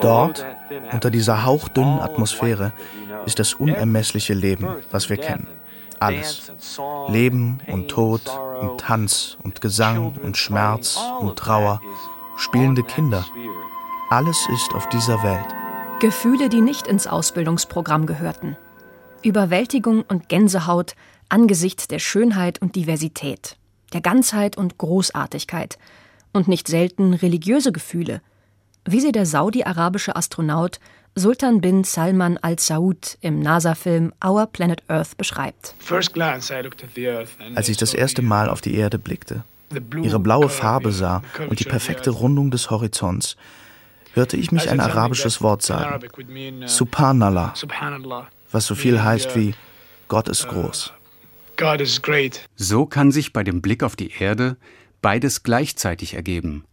Dort, 0.00 0.44
unter 0.92 1.10
dieser 1.10 1.44
hauchdünnen 1.44 2.00
Atmosphäre, 2.00 2.72
ist 3.26 3.38
das 3.38 3.54
unermessliche 3.54 4.34
Leben, 4.34 4.66
was 4.90 5.08
wir 5.08 5.16
kennen. 5.16 5.46
Alles. 6.00 6.52
Leben 7.08 7.60
und 7.68 7.88
Tod 7.88 8.22
und 8.60 8.80
Tanz 8.80 9.38
und 9.44 9.60
Gesang 9.60 10.14
und 10.22 10.36
Schmerz 10.36 10.98
und 11.20 11.38
Trauer, 11.38 11.80
spielende 12.36 12.82
Kinder. 12.82 13.24
Alles 14.10 14.48
ist 14.52 14.74
auf 14.74 14.88
dieser 14.88 15.22
Welt. 15.22 15.46
Gefühle, 16.00 16.48
die 16.48 16.60
nicht 16.60 16.88
ins 16.88 17.06
Ausbildungsprogramm 17.06 18.06
gehörten. 18.06 18.56
Überwältigung 19.22 20.04
und 20.06 20.28
Gänsehaut 20.28 20.94
angesichts 21.34 21.88
der 21.88 21.98
Schönheit 21.98 22.62
und 22.62 22.76
Diversität, 22.76 23.56
der 23.92 24.00
Ganzheit 24.00 24.56
und 24.56 24.78
Großartigkeit 24.78 25.78
und 26.32 26.46
nicht 26.46 26.68
selten 26.68 27.12
religiöse 27.12 27.72
Gefühle, 27.72 28.22
wie 28.84 29.00
sie 29.00 29.10
der 29.10 29.26
saudi-arabische 29.26 30.14
Astronaut 30.14 30.78
Sultan 31.16 31.60
bin 31.60 31.82
Salman 31.82 32.38
al 32.38 32.60
Saud 32.60 33.18
im 33.20 33.40
NASA-Film 33.40 34.12
Our 34.24 34.46
Planet 34.46 34.84
Earth 34.88 35.16
beschreibt. 35.16 35.74
Als 37.54 37.68
ich 37.68 37.76
das 37.76 37.94
erste 37.94 38.22
Mal 38.22 38.48
auf 38.48 38.60
die 38.60 38.76
Erde 38.76 39.00
blickte, 39.00 39.42
ihre 40.02 40.20
blaue 40.20 40.48
Farbe 40.48 40.92
sah 40.92 41.22
und 41.48 41.58
die 41.58 41.64
perfekte 41.64 42.10
Rundung 42.10 42.52
des 42.52 42.70
Horizonts, 42.70 43.36
hörte 44.12 44.36
ich 44.36 44.52
mich 44.52 44.70
ein 44.70 44.78
arabisches 44.78 45.42
Wort 45.42 45.62
sagen. 45.62 46.00
Uh, 46.16 46.66
Subhanallah, 46.66 47.54
was 48.52 48.66
so 48.66 48.76
viel 48.76 49.02
heißt 49.02 49.34
wie 49.34 49.54
Gott 50.06 50.28
ist 50.28 50.46
groß. 50.46 50.92
So 52.56 52.86
kann 52.86 53.10
sich 53.10 53.32
bei 53.32 53.42
dem 53.42 53.62
Blick 53.62 53.82
auf 53.82 53.96
die 53.96 54.12
Erde 54.18 54.56
beides 55.02 55.42
gleichzeitig 55.42 56.14
ergeben. 56.14 56.64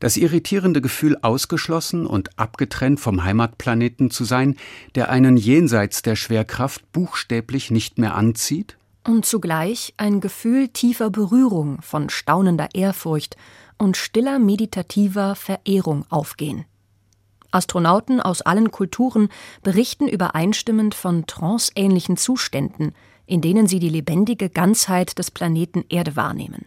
Das 0.00 0.16
irritierende 0.16 0.80
Gefühl, 0.80 1.18
ausgeschlossen 1.20 2.06
und 2.06 2.38
abgetrennt 2.38 3.00
vom 3.00 3.22
Heimatplaneten 3.22 4.10
zu 4.10 4.24
sein, 4.24 4.56
der 4.94 5.10
einen 5.10 5.36
jenseits 5.36 6.00
der 6.02 6.16
Schwerkraft 6.16 6.90
buchstäblich 6.92 7.70
nicht 7.70 7.98
mehr 7.98 8.14
anzieht? 8.14 8.78
Und 9.06 9.26
zugleich 9.26 9.94
ein 9.98 10.20
Gefühl 10.20 10.68
tiefer 10.68 11.10
Berührung, 11.10 11.82
von 11.82 12.08
staunender 12.08 12.68
Ehrfurcht 12.74 13.36
und 13.76 13.96
stiller 13.96 14.38
meditativer 14.38 15.34
Verehrung 15.34 16.06
aufgehen. 16.08 16.64
Astronauten 17.50 18.20
aus 18.20 18.42
allen 18.42 18.70
Kulturen 18.70 19.28
berichten 19.62 20.08
übereinstimmend 20.08 20.94
von 20.94 21.26
tranceähnlichen 21.26 22.16
Zuständen, 22.16 22.94
in 23.30 23.40
denen 23.40 23.66
sie 23.66 23.78
die 23.78 23.88
lebendige 23.88 24.50
Ganzheit 24.50 25.18
des 25.18 25.30
Planeten 25.30 25.84
Erde 25.88 26.16
wahrnehmen 26.16 26.66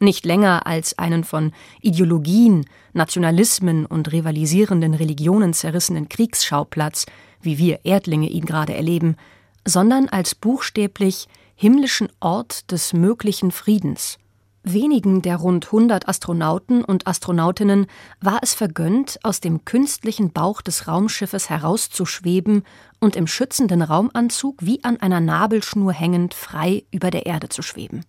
nicht 0.00 0.26
länger 0.26 0.66
als 0.66 0.98
einen 0.98 1.24
von 1.24 1.52
Ideologien, 1.80 2.66
Nationalismen 2.92 3.86
und 3.86 4.12
rivalisierenden 4.12 4.94
Religionen 4.94 5.54
zerrissenen 5.54 6.08
Kriegsschauplatz, 6.08 7.06
wie 7.40 7.58
wir 7.58 7.84
Erdlinge 7.84 8.28
ihn 8.28 8.44
gerade 8.44 8.74
erleben, 8.74 9.16
sondern 9.64 10.08
als 10.08 10.34
buchstäblich 10.34 11.28
himmlischen 11.54 12.08
Ort 12.20 12.70
des 12.70 12.92
möglichen 12.92 13.50
Friedens. 13.50 14.18
Wenigen 14.68 15.22
der 15.22 15.36
rund 15.36 15.66
100 15.66 16.08
Astronauten 16.08 16.84
und 16.84 17.06
Astronautinnen 17.06 17.86
war 18.20 18.40
es 18.42 18.52
vergönnt, 18.52 19.18
aus 19.22 19.40
dem 19.40 19.64
künstlichen 19.64 20.32
Bauch 20.32 20.60
des 20.60 20.88
Raumschiffes 20.88 21.48
herauszuschweben 21.48 22.64
und 22.98 23.14
im 23.14 23.26
schützenden 23.26 23.80
Raumanzug 23.80 24.56
wie 24.60 24.82
an 24.82 25.00
einer 25.00 25.20
Nabelschnur 25.20 25.92
hängend 25.92 26.34
frei 26.34 26.84
über 26.90 27.10
der 27.10 27.26
Erde 27.26 27.48
zu 27.48 27.62
schweben 27.62 28.04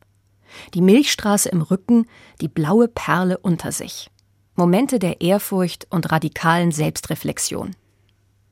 die 0.73 0.81
Milchstraße 0.81 1.49
im 1.49 1.61
Rücken, 1.61 2.07
die 2.41 2.47
blaue 2.47 2.87
Perle 2.87 3.37
unter 3.37 3.71
sich. 3.71 4.09
Momente 4.55 4.99
der 4.99 5.21
Ehrfurcht 5.21 5.87
und 5.89 6.11
radikalen 6.11 6.71
Selbstreflexion. 6.71 7.75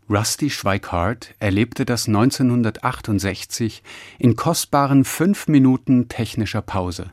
Rusty 0.07 0.51
Schweikart 0.51 1.33
erlebte 1.39 1.83
das 1.83 2.07
1968 2.07 3.81
in 4.19 4.35
kostbaren 4.35 5.03
fünf 5.03 5.47
Minuten 5.47 6.09
technischer 6.09 6.61
Pause, 6.61 7.11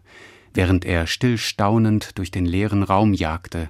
während 0.55 0.85
er 0.85 1.07
stillstaunend 1.07 2.19
durch 2.19 2.31
den 2.31 2.47
leeren 2.47 2.83
Raum 2.83 3.13
jagte, 3.13 3.69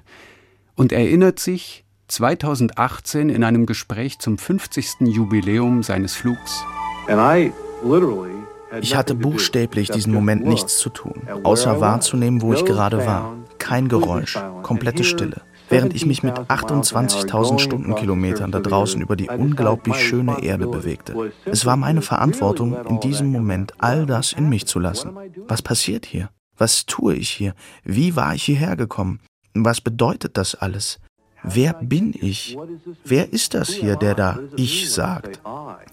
und 0.75 0.91
erinnert 0.91 1.39
sich 1.39 1.85
2018 2.07 3.29
in 3.29 3.43
einem 3.43 3.65
Gespräch 3.65 4.19
zum 4.19 4.37
50. 4.37 5.01
Jubiläum 5.01 5.83
seines 5.83 6.15
Flugs. 6.15 6.63
And 7.07 7.19
I 7.19 7.51
literally 7.83 8.33
ich 8.81 8.95
hatte 8.95 9.13
buchstäblich 9.13 9.89
diesen 9.89 10.13
Moment 10.13 10.45
nichts 10.45 10.77
zu 10.77 10.89
tun, 10.89 11.27
außer 11.43 11.79
wahrzunehmen, 11.79 12.41
wo 12.41 12.53
ich 12.53 12.65
gerade 12.65 13.05
war. 13.05 13.35
Kein 13.59 13.87
Geräusch, 13.87 14.39
komplette 14.63 15.03
Stille. 15.03 15.41
Während 15.69 15.95
ich 15.95 16.05
mich 16.05 16.23
mit 16.23 16.35
28.000 16.35 17.59
Stundenkilometern 17.59 18.51
da 18.51 18.59
draußen 18.59 19.01
über 19.01 19.15
die 19.15 19.29
unglaublich 19.29 19.95
schöne 19.95 20.43
Erde 20.43 20.67
bewegte. 20.67 21.31
Es 21.45 21.65
war 21.65 21.77
meine 21.77 22.01
Verantwortung, 22.01 22.75
in 22.89 22.99
diesem 22.99 23.31
Moment 23.31 23.73
all 23.77 24.05
das 24.05 24.33
in 24.33 24.49
mich 24.49 24.65
zu 24.65 24.79
lassen. 24.79 25.15
Was 25.47 25.61
passiert 25.61 26.05
hier? 26.05 26.29
Was 26.57 26.85
tue 26.85 27.15
ich 27.15 27.29
hier? 27.29 27.53
Wie 27.83 28.15
war 28.15 28.35
ich 28.35 28.43
hierher 28.43 28.75
gekommen? 28.75 29.19
Was 29.53 29.81
bedeutet 29.81 30.37
das 30.37 30.55
alles? 30.55 30.99
Wer 31.43 31.73
bin 31.73 32.13
ich? 32.19 32.57
Wer 33.03 33.33
ist 33.33 33.53
das 33.53 33.69
hier, 33.69 33.97
der 33.97 34.15
da 34.15 34.39
ich 34.55 34.89
sagt? 34.91 35.41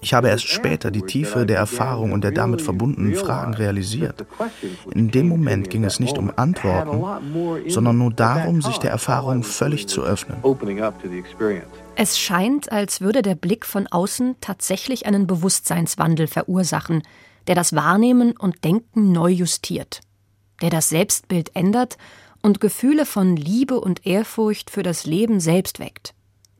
Ich 0.00 0.14
habe 0.14 0.29
erst 0.29 0.47
später 0.47 0.93
die 0.93 1.02
Tiefe 1.02 1.45
der 1.45 1.59
Erfahrung 1.59 2.12
und 2.12 2.23
der 2.23 2.31
damit 2.31 2.62
verbundenen 2.62 3.17
Fragen 3.17 3.55
realisiert. 3.55 4.25
In 4.93 5.11
dem 5.11 5.29
Moment 5.29 5.69
ging 5.69 5.85
es 5.85 5.99
nicht 5.99 6.17
um 6.19 6.33
Antworten, 6.37 7.69
sondern 7.69 7.99
nur 7.99 8.12
darum, 8.12 8.62
sich 8.62 8.79
der 8.79 8.93
Erfahrung 8.93 9.43
völlig 9.43 9.88
zu 9.88 10.02
öffnen. 10.02 10.38
Es 11.97 12.19
scheint, 12.19 12.71
als 12.71 13.00
würde 13.00 13.23
der 13.23 13.35
Blick 13.35 13.67
von 13.67 13.88
außen 13.88 14.37
tatsächlich 14.40 15.07
einen 15.07 15.26
Bewusstseinswandel 15.26 16.29
verursachen, 16.29 17.02
der 17.49 17.57
das 17.57 17.75
Wahrnehmen 17.75 18.37
und 18.38 18.64
Denken 18.64 19.11
neu 19.11 19.31
justiert, 19.31 20.00
der 20.61 20.71
das 20.71 20.88
Selbstbild 20.88 21.55
ändert 21.55 21.97
und 22.43 22.61
Gefühle 22.61 23.07
von 23.07 23.37
Liebe 23.37 23.81
und 23.81 24.07
Ehrfurcht 24.07 24.71
für 24.71 24.83
das 24.83 25.07
Leben 25.07 25.40
selbst 25.40 25.79
weckt, 25.79 26.14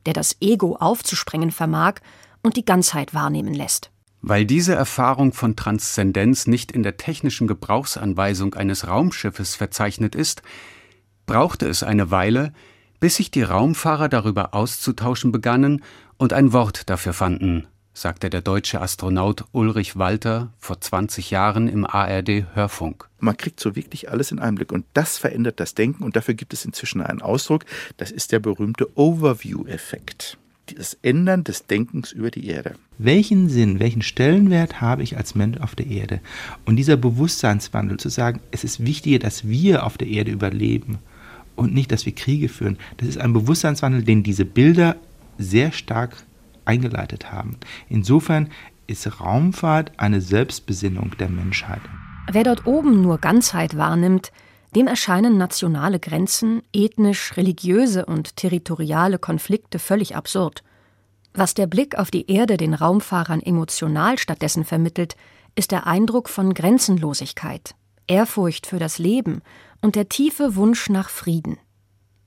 der 0.05 0.13
das 0.13 0.37
Ego 0.41 0.75
aufzusprengen 0.75 1.51
vermag 1.51 1.95
und 2.43 2.55
die 2.55 2.65
Ganzheit 2.65 3.13
wahrnehmen 3.13 3.53
lässt. 3.53 3.91
Weil 4.21 4.45
diese 4.45 4.75
Erfahrung 4.75 5.33
von 5.33 5.55
Transzendenz 5.55 6.45
nicht 6.45 6.71
in 6.71 6.83
der 6.83 6.97
technischen 6.97 7.47
Gebrauchsanweisung 7.47 8.53
eines 8.53 8.87
Raumschiffes 8.87 9.55
verzeichnet 9.55 10.13
ist, 10.13 10.43
brauchte 11.25 11.67
es 11.67 11.81
eine 11.81 12.11
Weile, 12.11 12.53
bis 12.99 13.15
sich 13.15 13.31
die 13.31 13.41
Raumfahrer 13.41 14.09
darüber 14.09 14.53
auszutauschen 14.53 15.31
begannen 15.31 15.83
und 16.17 16.33
ein 16.33 16.53
Wort 16.53 16.89
dafür 16.89 17.13
fanden. 17.13 17.67
Sagte 17.93 18.29
der 18.29 18.41
deutsche 18.41 18.81
Astronaut 18.81 19.45
Ulrich 19.51 19.97
Walter 19.97 20.53
vor 20.59 20.79
20 20.79 21.31
Jahren 21.31 21.67
im 21.67 21.85
ARD 21.85 22.45
Hörfunk. 22.53 23.09
Man 23.19 23.37
kriegt 23.37 23.59
so 23.59 23.75
wirklich 23.75 24.09
alles 24.09 24.31
in 24.31 24.39
einem 24.39 24.55
Blick 24.55 24.71
und 24.71 24.85
das 24.93 25.17
verändert 25.17 25.59
das 25.59 25.75
Denken 25.75 26.03
und 26.03 26.15
dafür 26.15 26.33
gibt 26.33 26.53
es 26.53 26.65
inzwischen 26.65 27.01
einen 27.01 27.21
Ausdruck, 27.21 27.65
das 27.97 28.11
ist 28.11 28.31
der 28.31 28.39
berühmte 28.39 28.87
Overview-Effekt. 28.97 30.37
Das 30.77 30.97
Ändern 31.01 31.43
des 31.43 31.67
Denkens 31.67 32.13
über 32.13 32.31
die 32.31 32.47
Erde. 32.47 32.75
Welchen 32.97 33.49
Sinn, 33.49 33.79
welchen 33.81 34.01
Stellenwert 34.01 34.79
habe 34.79 35.03
ich 35.03 35.17
als 35.17 35.35
Mensch 35.35 35.59
auf 35.59 35.75
der 35.75 35.87
Erde? 35.87 36.21
Und 36.65 36.77
dieser 36.77 36.95
Bewusstseinswandel 36.95 37.97
zu 37.97 38.07
sagen, 38.07 38.39
es 38.51 38.63
ist 38.63 38.85
wichtiger, 38.85 39.19
dass 39.19 39.45
wir 39.45 39.85
auf 39.85 39.97
der 39.97 40.07
Erde 40.07 40.31
überleben 40.31 40.99
und 41.57 41.73
nicht, 41.73 41.91
dass 41.91 42.05
wir 42.05 42.15
Kriege 42.15 42.47
führen. 42.47 42.77
Das 42.97 43.09
ist 43.09 43.17
ein 43.17 43.33
Bewusstseinswandel, 43.33 44.03
den 44.03 44.23
diese 44.23 44.45
Bilder 44.45 44.95
sehr 45.37 45.73
stark 45.73 46.23
eingeleitet 46.71 47.31
haben. 47.31 47.57
Insofern 47.89 48.49
ist 48.87 49.19
Raumfahrt 49.19 49.91
eine 49.97 50.21
Selbstbesinnung 50.21 51.11
der 51.19 51.29
Menschheit. 51.29 51.81
Wer 52.31 52.43
dort 52.43 52.65
oben 52.65 53.01
nur 53.01 53.17
Ganzheit 53.17 53.75
wahrnimmt, 53.75 54.31
dem 54.73 54.87
erscheinen 54.87 55.37
nationale 55.37 55.99
Grenzen, 55.99 56.61
ethnisch, 56.71 57.35
religiöse 57.35 58.05
und 58.05 58.37
territoriale 58.37 59.19
Konflikte 59.19 59.79
völlig 59.79 60.15
absurd. 60.15 60.63
Was 61.33 61.53
der 61.53 61.67
Blick 61.67 61.97
auf 61.97 62.09
die 62.09 62.31
Erde 62.31 62.55
den 62.55 62.73
Raumfahrern 62.73 63.41
emotional 63.41 64.17
stattdessen 64.17 64.63
vermittelt, 64.63 65.17
ist 65.55 65.71
der 65.71 65.87
Eindruck 65.87 66.29
von 66.29 66.53
Grenzenlosigkeit, 66.53 67.75
Ehrfurcht 68.07 68.65
für 68.65 68.79
das 68.79 68.97
Leben 68.97 69.41
und 69.81 69.95
der 69.95 70.07
tiefe 70.07 70.55
Wunsch 70.55 70.89
nach 70.89 71.09
Frieden. 71.09 71.57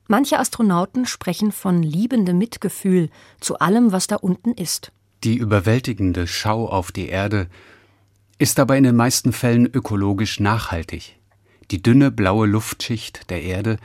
Manche 0.06 0.38
Astronauten 0.38 1.06
sprechen 1.06 1.50
von 1.50 1.82
liebendem 1.82 2.36
Mitgefühl 2.36 3.08
zu 3.40 3.58
allem, 3.58 3.92
was 3.92 4.06
da 4.06 4.16
unten 4.16 4.52
ist. 4.52 4.92
Die 5.24 5.36
überwältigende 5.36 6.26
Schau 6.26 6.68
auf 6.68 6.92
die 6.92 7.08
Erde 7.08 7.48
ist 8.38 8.60
aber 8.60 8.76
in 8.76 8.84
den 8.84 8.96
meisten 8.96 9.32
Fällen 9.32 9.66
ökologisch 9.66 10.40
nachhaltig. 10.40 11.16
Die 11.70 11.82
dünne 11.82 12.10
blaue 12.10 12.46
Luftschicht 12.46 13.30
der 13.30 13.42
Erde 13.42 13.78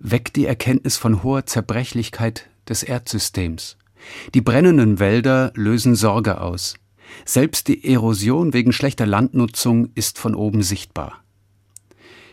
weckt 0.00 0.34
die 0.34 0.46
Erkenntnis 0.46 0.96
von 0.96 1.22
hoher 1.22 1.46
Zerbrechlichkeit 1.46 2.48
des 2.68 2.82
Erdsystems. 2.82 3.76
Die 4.34 4.40
brennenden 4.40 4.98
Wälder 4.98 5.52
lösen 5.54 5.94
Sorge 5.94 6.40
aus. 6.40 6.74
Selbst 7.24 7.68
die 7.68 7.84
Erosion 7.92 8.52
wegen 8.52 8.72
schlechter 8.72 9.06
Landnutzung 9.06 9.90
ist 9.94 10.18
von 10.18 10.34
oben 10.34 10.62
sichtbar. 10.62 11.22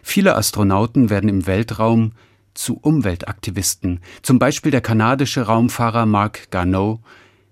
Viele 0.02 0.36
Astronauten 0.36 1.10
werden 1.10 1.30
im 1.30 1.46
Weltraum 1.46 2.14
zu 2.58 2.78
Umweltaktivisten, 2.82 4.02
zum 4.22 4.40
Beispiel 4.40 4.72
der 4.72 4.82
kanadische 4.82 5.44
Raumfahrer 5.44 6.06
Mark 6.06 6.52
Garneau, 6.52 7.00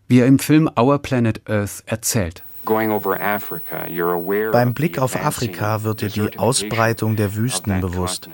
wie 0.08 0.20
er 0.20 0.28
im 0.28 0.40
Film 0.40 0.70
Our 0.78 1.00
Planet 1.00 1.50
Earth 1.50 1.84
erzählt. 1.86 2.44
Beim 4.52 4.74
Blick 4.74 4.98
auf 4.98 5.16
Afrika 5.24 5.84
wird 5.84 6.02
dir 6.02 6.10
die 6.10 6.40
Ausbreitung 6.40 7.16
der 7.16 7.36
Wüsten 7.36 7.80
bewusst. 7.80 8.28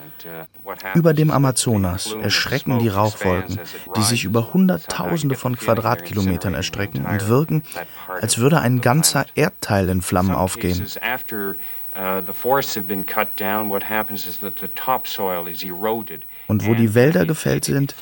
Über 0.94 1.14
dem 1.14 1.32
Amazonas 1.32 2.16
erschrecken 2.22 2.80
die 2.80 2.88
Rauchwolken, 2.88 3.60
die 3.98 4.02
sich 4.04 4.24
über 4.24 4.54
Hunderttausende 4.54 5.36
von 5.36 5.58
Quadratkilometern 5.58 6.54
erstrecken 6.54 7.06
und 7.06 7.28
wirken, 7.28 7.64
als 8.08 8.38
würde 8.38 8.62
ein 8.62 8.80
ganzer 8.80 9.26
Erdteil 9.36 9.90
in 9.90 10.02
Flammen 10.02 10.34
aufgehen. 10.34 10.86
Und 16.52 16.68
wo 16.68 16.74
die 16.74 16.94
Wälder 16.96 17.26
gefällt 17.26 17.64
sind, 17.64 17.96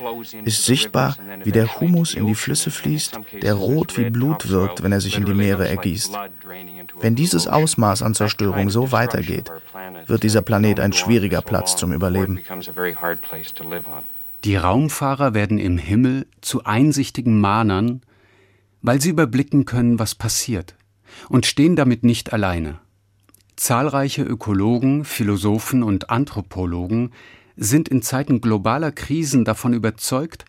ist 0.44 0.65
sichtbar, 0.65 1.15
wie 1.44 1.51
der 1.51 1.79
Humus 1.79 2.15
in 2.15 2.25
die 2.25 2.34
Flüsse 2.34 2.72
fließt, 2.72 3.20
der 3.44 3.53
rot 3.53 3.96
wie 3.96 4.10
Blut 4.10 4.50
wirkt, 4.50 4.82
wenn 4.82 4.91
er 4.91 5.01
sich 5.01 5.18
in 5.18 5.25
die 5.25 5.36
Meere 5.36 5.68
ergießt. 5.68 6.18
Wenn 7.00 7.13
dieses 7.13 7.48
Ausmaß 7.48 8.01
an 8.01 8.15
Zerstörung 8.15 8.72
so 8.72 8.91
weitergeht, 8.91 9.51
wird 10.08 10.24
dieser 10.24 10.41
Planet 10.41 10.79
ein 10.79 10.94
schwieriger 10.94 11.44
Platz 11.44 11.75
zum 11.75 11.94
Überleben. 11.94 12.39
Die 14.44 14.56
Raumfahrer 14.56 15.36
werden 15.36 15.60
im 15.60 15.77
Himmel 15.77 16.25
zu 16.41 16.63
einsichtigen 16.63 17.39
Mahnern, 17.39 18.01
weil 18.82 19.00
sie 19.00 19.10
überblicken 19.10 19.65
können, 19.65 20.00
was 20.00 20.15
passiert, 20.15 20.74
und 21.29 21.46
stehen 21.46 21.75
damit 21.75 22.03
nicht 22.03 22.34
alleine. 22.34 22.79
Zahlreiche 23.58 24.24
Ökologen, 24.24 25.06
Philosophen 25.06 25.84
und 25.84 26.10
Anthropologen 26.10 27.12
sind 27.60 27.89
in 27.89 28.02
Zeiten 28.02 28.39
globaler 28.39 28.91
Krisen 28.91 29.43
davon 29.43 29.74
überzeugt, 29.74 30.45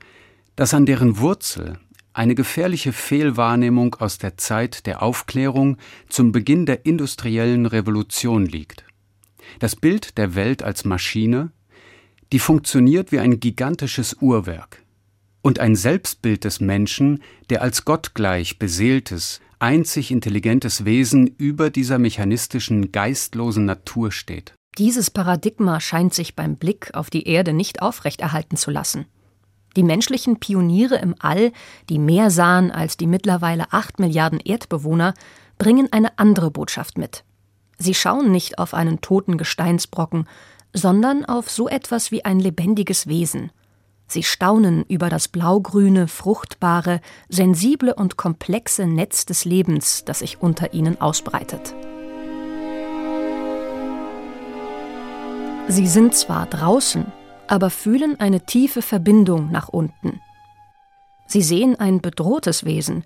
dass 0.54 0.74
an 0.74 0.86
deren 0.86 1.18
Wurzel 1.18 1.78
eine 2.12 2.34
gefährliche 2.34 2.92
Fehlwahrnehmung 2.92 3.96
aus 3.96 4.18
der 4.18 4.36
Zeit 4.36 4.86
der 4.86 5.02
Aufklärung 5.02 5.76
zum 6.08 6.32
Beginn 6.32 6.66
der 6.66 6.86
industriellen 6.86 7.66
Revolution 7.66 8.46
liegt. 8.46 8.84
Das 9.58 9.74
Bild 9.74 10.18
der 10.18 10.34
Welt 10.34 10.62
als 10.62 10.84
Maschine, 10.84 11.50
die 12.32 12.38
funktioniert 12.38 13.10
wie 13.10 13.18
ein 13.18 13.40
gigantisches 13.40 14.16
Uhrwerk, 14.20 14.82
und 15.42 15.58
ein 15.58 15.74
Selbstbild 15.74 16.44
des 16.44 16.60
Menschen, 16.60 17.22
der 17.48 17.62
als 17.62 17.84
gottgleich 17.84 18.58
beseeltes, 18.58 19.40
einzig 19.58 20.10
intelligentes 20.10 20.84
Wesen 20.84 21.26
über 21.26 21.70
dieser 21.70 21.98
mechanistischen, 21.98 22.92
geistlosen 22.92 23.64
Natur 23.64 24.12
steht. 24.12 24.54
Dieses 24.78 25.10
Paradigma 25.10 25.80
scheint 25.80 26.14
sich 26.14 26.36
beim 26.36 26.56
Blick 26.56 26.94
auf 26.94 27.10
die 27.10 27.26
Erde 27.26 27.52
nicht 27.52 27.82
aufrechterhalten 27.82 28.56
zu 28.56 28.70
lassen. 28.70 29.06
Die 29.76 29.82
menschlichen 29.82 30.40
Pioniere 30.40 30.96
im 30.96 31.14
All, 31.18 31.52
die 31.88 31.98
mehr 31.98 32.30
sahen 32.30 32.70
als 32.70 32.96
die 32.96 33.06
mittlerweile 33.06 33.72
acht 33.72 33.98
Milliarden 33.98 34.40
Erdbewohner, 34.40 35.14
bringen 35.58 35.92
eine 35.92 36.18
andere 36.18 36.50
Botschaft 36.50 36.98
mit. 36.98 37.24
Sie 37.78 37.94
schauen 37.94 38.30
nicht 38.30 38.58
auf 38.58 38.74
einen 38.74 39.00
toten 39.00 39.38
Gesteinsbrocken, 39.38 40.28
sondern 40.72 41.24
auf 41.24 41.50
so 41.50 41.68
etwas 41.68 42.10
wie 42.10 42.24
ein 42.24 42.40
lebendiges 42.40 43.06
Wesen. 43.06 43.52
Sie 44.06 44.22
staunen 44.22 44.84
über 44.88 45.08
das 45.08 45.28
blaugrüne, 45.28 46.08
fruchtbare, 46.08 47.00
sensible 47.28 47.94
und 47.94 48.16
komplexe 48.16 48.86
Netz 48.86 49.24
des 49.24 49.44
Lebens, 49.44 50.04
das 50.04 50.18
sich 50.20 50.42
unter 50.42 50.74
ihnen 50.74 51.00
ausbreitet. 51.00 51.74
Sie 55.70 55.86
sind 55.86 56.16
zwar 56.16 56.46
draußen, 56.46 57.12
aber 57.46 57.70
fühlen 57.70 58.18
eine 58.18 58.40
tiefe 58.40 58.82
Verbindung 58.82 59.52
nach 59.52 59.68
unten. 59.68 60.20
Sie 61.28 61.42
sehen 61.42 61.78
ein 61.78 62.00
bedrohtes 62.00 62.64
Wesen. 62.64 63.04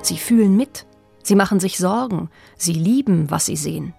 Sie 0.00 0.16
fühlen 0.16 0.56
mit, 0.56 0.86
sie 1.22 1.34
machen 1.34 1.60
sich 1.60 1.76
Sorgen, 1.76 2.30
sie 2.56 2.72
lieben, 2.72 3.30
was 3.30 3.44
sie 3.44 3.56
sehen. 3.56 3.92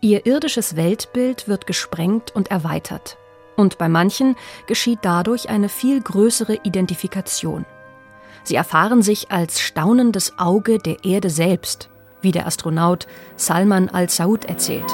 Ihr 0.00 0.26
irdisches 0.26 0.74
Weltbild 0.74 1.46
wird 1.46 1.68
gesprengt 1.68 2.34
und 2.34 2.50
erweitert. 2.50 3.16
Und 3.56 3.78
bei 3.78 3.88
manchen 3.88 4.34
geschieht 4.66 4.98
dadurch 5.02 5.48
eine 5.48 5.68
viel 5.68 6.00
größere 6.00 6.58
Identifikation. 6.64 7.64
Sie 8.42 8.56
erfahren 8.56 9.00
sich 9.00 9.30
als 9.30 9.60
staunendes 9.60 10.40
Auge 10.40 10.78
der 10.78 11.04
Erde 11.04 11.30
selbst, 11.30 11.88
wie 12.20 12.32
der 12.32 12.48
Astronaut 12.48 13.06
Salman 13.36 13.88
al-Saud 13.88 14.44
erzählt. 14.46 14.92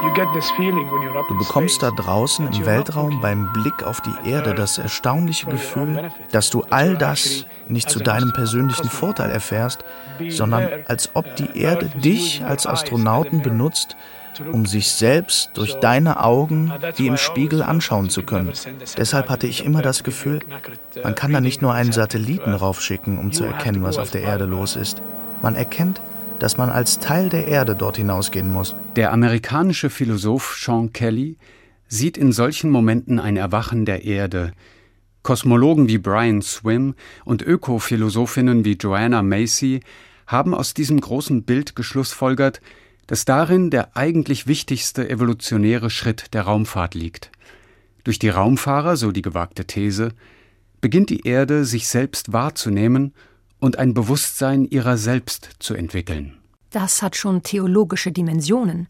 Du 0.00 1.38
bekommst 1.38 1.82
da 1.82 1.90
draußen 1.90 2.46
im 2.52 2.66
Weltraum 2.66 3.20
beim 3.20 3.52
Blick 3.52 3.82
auf 3.82 4.00
die 4.00 4.30
Erde 4.30 4.54
das 4.54 4.78
erstaunliche 4.78 5.46
Gefühl, 5.46 6.10
dass 6.30 6.50
du 6.50 6.62
all 6.70 6.96
das 6.96 7.46
nicht 7.68 7.90
zu 7.90 7.98
deinem 7.98 8.32
persönlichen 8.32 8.88
Vorteil 8.88 9.30
erfährst, 9.30 9.84
sondern 10.28 10.68
als 10.86 11.10
ob 11.14 11.34
die 11.36 11.58
Erde 11.58 11.86
dich 11.86 12.44
als 12.44 12.66
Astronauten 12.66 13.42
benutzt, 13.42 13.96
um 14.52 14.66
sich 14.66 14.92
selbst 14.92 15.50
durch 15.54 15.74
deine 15.74 16.22
Augen 16.22 16.72
wie 16.96 17.08
im 17.08 17.16
Spiegel 17.16 17.62
anschauen 17.62 18.08
zu 18.08 18.22
können. 18.22 18.52
Deshalb 18.96 19.28
hatte 19.28 19.48
ich 19.48 19.64
immer 19.64 19.82
das 19.82 20.04
Gefühl, 20.04 20.40
man 21.02 21.16
kann 21.16 21.32
da 21.32 21.40
nicht 21.40 21.60
nur 21.60 21.74
einen 21.74 21.92
Satelliten 21.92 22.54
raufschicken, 22.54 23.18
um 23.18 23.32
zu 23.32 23.44
erkennen, 23.44 23.82
was 23.82 23.98
auf 23.98 24.10
der 24.10 24.22
Erde 24.22 24.44
los 24.44 24.76
ist. 24.76 25.02
Man 25.42 25.56
erkennt, 25.56 26.00
dass 26.38 26.56
man 26.56 26.70
als 26.70 26.98
Teil 26.98 27.28
der 27.28 27.48
Erde 27.48 27.74
dort 27.74 27.96
hinausgehen 27.96 28.52
muss. 28.52 28.74
Der 28.96 29.12
amerikanische 29.12 29.90
Philosoph 29.90 30.56
Sean 30.60 30.92
Kelly 30.92 31.36
sieht 31.88 32.16
in 32.16 32.32
solchen 32.32 32.70
Momenten 32.70 33.18
ein 33.18 33.36
Erwachen 33.36 33.84
der 33.84 34.04
Erde. 34.04 34.52
Kosmologen 35.22 35.88
wie 35.88 35.98
Brian 35.98 36.42
Swim 36.42 36.94
und 37.24 37.42
Ökophilosophinnen 37.42 38.64
wie 38.64 38.74
Joanna 38.74 39.22
Macy 39.22 39.80
haben 40.26 40.54
aus 40.54 40.74
diesem 40.74 41.00
großen 41.00 41.42
Bild 41.42 41.74
geschlussfolgert, 41.74 42.60
dass 43.06 43.24
darin 43.24 43.70
der 43.70 43.96
eigentlich 43.96 44.46
wichtigste 44.46 45.08
evolutionäre 45.08 45.90
Schritt 45.90 46.34
der 46.34 46.42
Raumfahrt 46.42 46.94
liegt. 46.94 47.30
Durch 48.04 48.18
die 48.18 48.28
Raumfahrer, 48.28 48.96
so 48.96 49.12
die 49.12 49.22
gewagte 49.22 49.66
These, 49.66 50.12
beginnt 50.80 51.10
die 51.10 51.26
Erde 51.26 51.64
sich 51.64 51.88
selbst 51.88 52.32
wahrzunehmen 52.32 53.12
und 53.60 53.78
ein 53.78 53.94
Bewusstsein 53.94 54.64
ihrer 54.64 54.96
selbst 54.96 55.50
zu 55.58 55.74
entwickeln. 55.74 56.38
Das 56.70 57.02
hat 57.02 57.16
schon 57.16 57.42
theologische 57.42 58.12
Dimensionen. 58.12 58.88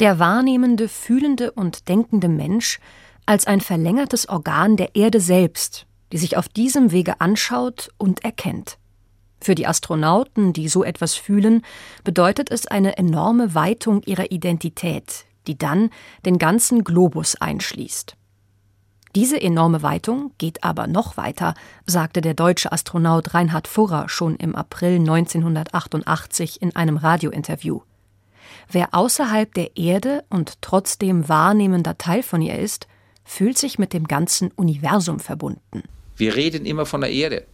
Der 0.00 0.18
wahrnehmende, 0.18 0.88
fühlende 0.88 1.52
und 1.52 1.88
denkende 1.88 2.28
Mensch 2.28 2.78
als 3.24 3.46
ein 3.46 3.60
verlängertes 3.60 4.28
Organ 4.28 4.76
der 4.76 4.94
Erde 4.94 5.20
selbst, 5.20 5.86
die 6.12 6.18
sich 6.18 6.36
auf 6.36 6.48
diesem 6.48 6.92
Wege 6.92 7.20
anschaut 7.20 7.90
und 7.98 8.22
erkennt. 8.22 8.78
Für 9.40 9.54
die 9.54 9.66
Astronauten, 9.66 10.52
die 10.52 10.68
so 10.68 10.84
etwas 10.84 11.14
fühlen, 11.14 11.62
bedeutet 12.04 12.50
es 12.50 12.66
eine 12.66 12.96
enorme 12.96 13.54
Weitung 13.54 14.02
ihrer 14.02 14.30
Identität, 14.30 15.26
die 15.46 15.58
dann 15.58 15.90
den 16.24 16.38
ganzen 16.38 16.84
Globus 16.84 17.36
einschließt. 17.36 18.15
Diese 19.16 19.40
enorme 19.40 19.82
Weitung 19.82 20.32
geht 20.36 20.62
aber 20.62 20.86
noch 20.86 21.16
weiter, 21.16 21.54
sagte 21.86 22.20
der 22.20 22.34
deutsche 22.34 22.70
Astronaut 22.70 23.32
Reinhard 23.32 23.66
Furrer 23.66 24.10
schon 24.10 24.36
im 24.36 24.54
April 24.54 24.96
1988 24.96 26.60
in 26.60 26.76
einem 26.76 26.98
Radiointerview. 26.98 27.80
Wer 28.70 28.92
außerhalb 28.92 29.54
der 29.54 29.74
Erde 29.78 30.22
und 30.28 30.60
trotzdem 30.60 31.30
wahrnehmender 31.30 31.96
Teil 31.96 32.22
von 32.22 32.42
ihr 32.42 32.58
ist, 32.58 32.88
fühlt 33.24 33.56
sich 33.56 33.78
mit 33.78 33.94
dem 33.94 34.06
ganzen 34.06 34.50
Universum 34.50 35.18
verbunden. 35.18 35.84
Wir 36.18 36.36
reden 36.36 36.66
immer 36.66 36.84
von 36.84 37.00
der 37.00 37.10
Erde 37.10 37.46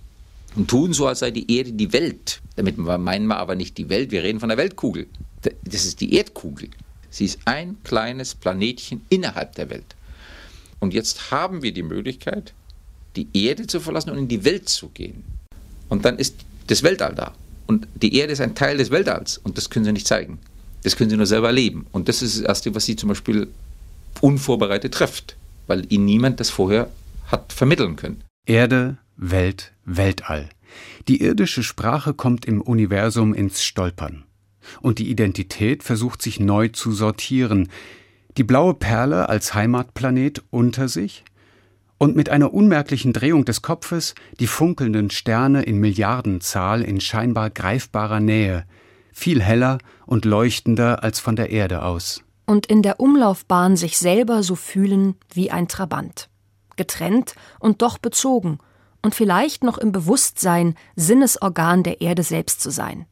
und 0.56 0.68
tun 0.68 0.92
so, 0.92 1.06
als 1.06 1.20
sei 1.20 1.30
die 1.30 1.56
Erde 1.56 1.70
die 1.70 1.92
Welt. 1.92 2.40
Damit 2.56 2.76
meinen 2.76 3.28
wir 3.28 3.36
aber 3.36 3.54
nicht 3.54 3.78
die 3.78 3.88
Welt, 3.88 4.10
wir 4.10 4.24
reden 4.24 4.40
von 4.40 4.48
der 4.48 4.58
Weltkugel. 4.58 5.06
Das 5.42 5.84
ist 5.84 6.00
die 6.00 6.12
Erdkugel. 6.16 6.70
Sie 7.08 7.24
ist 7.24 7.38
ein 7.44 7.76
kleines 7.84 8.34
Planetchen 8.34 9.06
innerhalb 9.10 9.54
der 9.54 9.70
Welt. 9.70 9.94
Und 10.82 10.94
jetzt 10.94 11.30
haben 11.30 11.62
wir 11.62 11.72
die 11.72 11.84
Möglichkeit, 11.84 12.54
die 13.14 13.28
Erde 13.34 13.68
zu 13.68 13.78
verlassen 13.78 14.10
und 14.10 14.18
in 14.18 14.26
die 14.26 14.44
Welt 14.44 14.68
zu 14.68 14.88
gehen. 14.88 15.22
Und 15.88 16.04
dann 16.04 16.18
ist 16.18 16.34
das 16.66 16.82
Weltall 16.82 17.14
da. 17.14 17.34
Und 17.68 17.86
die 17.94 18.16
Erde 18.16 18.32
ist 18.32 18.40
ein 18.40 18.56
Teil 18.56 18.78
des 18.78 18.90
Weltalls. 18.90 19.38
Und 19.38 19.56
das 19.56 19.70
können 19.70 19.84
sie 19.84 19.92
nicht 19.92 20.08
zeigen. 20.08 20.40
Das 20.82 20.96
können 20.96 21.08
sie 21.08 21.16
nur 21.16 21.26
selber 21.26 21.46
erleben. 21.46 21.86
Und 21.92 22.08
das 22.08 22.20
ist 22.20 22.36
das 22.36 22.42
Erste, 22.42 22.74
was 22.74 22.84
sie 22.84 22.96
zum 22.96 23.10
Beispiel 23.10 23.46
unvorbereitet 24.20 24.92
trifft, 24.92 25.36
weil 25.68 25.86
ihnen 25.88 26.04
niemand 26.04 26.40
das 26.40 26.50
vorher 26.50 26.90
hat 27.28 27.52
vermitteln 27.52 27.94
können. 27.94 28.24
Erde, 28.44 28.98
Welt, 29.16 29.70
Weltall. 29.84 30.48
Die 31.06 31.22
irdische 31.22 31.62
Sprache 31.62 32.12
kommt 32.12 32.44
im 32.44 32.60
Universum 32.60 33.34
ins 33.34 33.62
Stolpern. 33.62 34.24
Und 34.80 34.98
die 34.98 35.10
Identität 35.10 35.84
versucht 35.84 36.22
sich 36.22 36.40
neu 36.40 36.66
zu 36.70 36.90
sortieren, 36.90 37.68
die 38.36 38.44
blaue 38.44 38.74
Perle 38.74 39.28
als 39.28 39.54
Heimatplanet 39.54 40.42
unter 40.50 40.88
sich 40.88 41.24
und 41.98 42.16
mit 42.16 42.30
einer 42.30 42.52
unmerklichen 42.52 43.12
Drehung 43.12 43.44
des 43.44 43.62
Kopfes 43.62 44.14
die 44.40 44.46
funkelnden 44.46 45.10
Sterne 45.10 45.62
in 45.62 45.78
Milliardenzahl 45.78 46.82
in 46.82 47.00
scheinbar 47.00 47.50
greifbarer 47.50 48.20
Nähe, 48.20 48.64
viel 49.12 49.42
heller 49.42 49.78
und 50.06 50.24
leuchtender 50.24 51.04
als 51.04 51.20
von 51.20 51.36
der 51.36 51.50
Erde 51.50 51.82
aus. 51.82 52.22
Und 52.46 52.66
in 52.66 52.82
der 52.82 52.98
Umlaufbahn 52.98 53.76
sich 53.76 53.98
selber 53.98 54.42
so 54.42 54.56
fühlen 54.56 55.14
wie 55.32 55.50
ein 55.50 55.68
Trabant. 55.68 56.28
Getrennt 56.76 57.34
und 57.60 57.82
doch 57.82 57.98
bezogen 57.98 58.58
und 59.02 59.14
vielleicht 59.14 59.62
noch 59.62 59.78
im 59.78 59.92
Bewusstsein, 59.92 60.74
Sinnesorgan 60.96 61.82
der 61.82 62.00
Erde 62.00 62.22
selbst 62.22 62.60
zu 62.62 62.70
sein. 62.70 63.06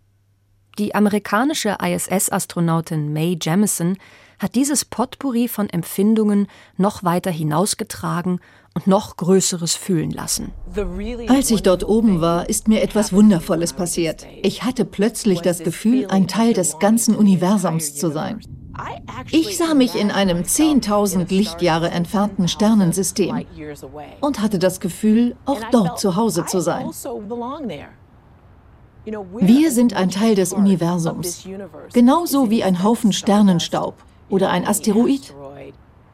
Die 0.78 0.94
amerikanische 0.94 1.76
ISS-Astronautin 1.83 3.12
Mae 3.12 3.37
Jemison 3.40 3.98
hat 4.40 4.55
dieses 4.55 4.85
Potpourri 4.85 5.46
von 5.46 5.68
Empfindungen 5.68 6.48
noch 6.76 7.05
weiter 7.05 7.31
hinausgetragen 7.31 8.40
und 8.74 8.87
noch 8.87 9.16
Größeres 9.16 9.76
fühlen 9.76 10.11
lassen. 10.11 10.53
Als 11.29 11.50
ich 11.50 11.62
dort 11.62 11.87
oben 11.87 12.20
war, 12.20 12.48
ist 12.48 12.66
mir 12.66 12.83
etwas 12.83 13.12
Wundervolles 13.12 13.74
passiert. 13.74 14.26
Ich 14.42 14.62
hatte 14.64 14.85
plötzlich 14.85 15.40
das 15.40 15.59
Gefühl, 15.59 16.07
ein 16.09 16.26
Teil 16.26 16.55
des 16.55 16.79
ganzen 16.79 17.14
Universums 17.14 17.94
zu 17.94 18.11
sein. 18.11 18.40
Ich 19.31 19.59
sah 19.59 19.74
mich 19.74 19.94
in 19.94 20.11
einem 20.11 20.38
10.000 20.38 21.29
Lichtjahre 21.29 21.90
entfernten 21.90 22.48
Sternensystem 22.48 23.44
und 24.20 24.40
hatte 24.40 24.59
das 24.59 24.81
Gefühl, 24.81 25.37
auch 25.44 25.61
dort 25.70 26.00
zu 26.00 26.16
Hause 26.16 26.46
zu 26.46 26.61
sein. 26.61 26.88
Wir 29.38 29.70
sind 29.70 29.94
ein 29.94 30.11
Teil 30.11 30.35
des 30.35 30.53
Universums, 30.53 31.46
genauso 31.92 32.48
wie 32.48 32.62
ein 32.62 32.83
Haufen 32.83 33.12
Sternenstaub 33.12 33.96
oder 34.30 34.50
ein 34.50 34.66
Asteroid. 34.66 35.34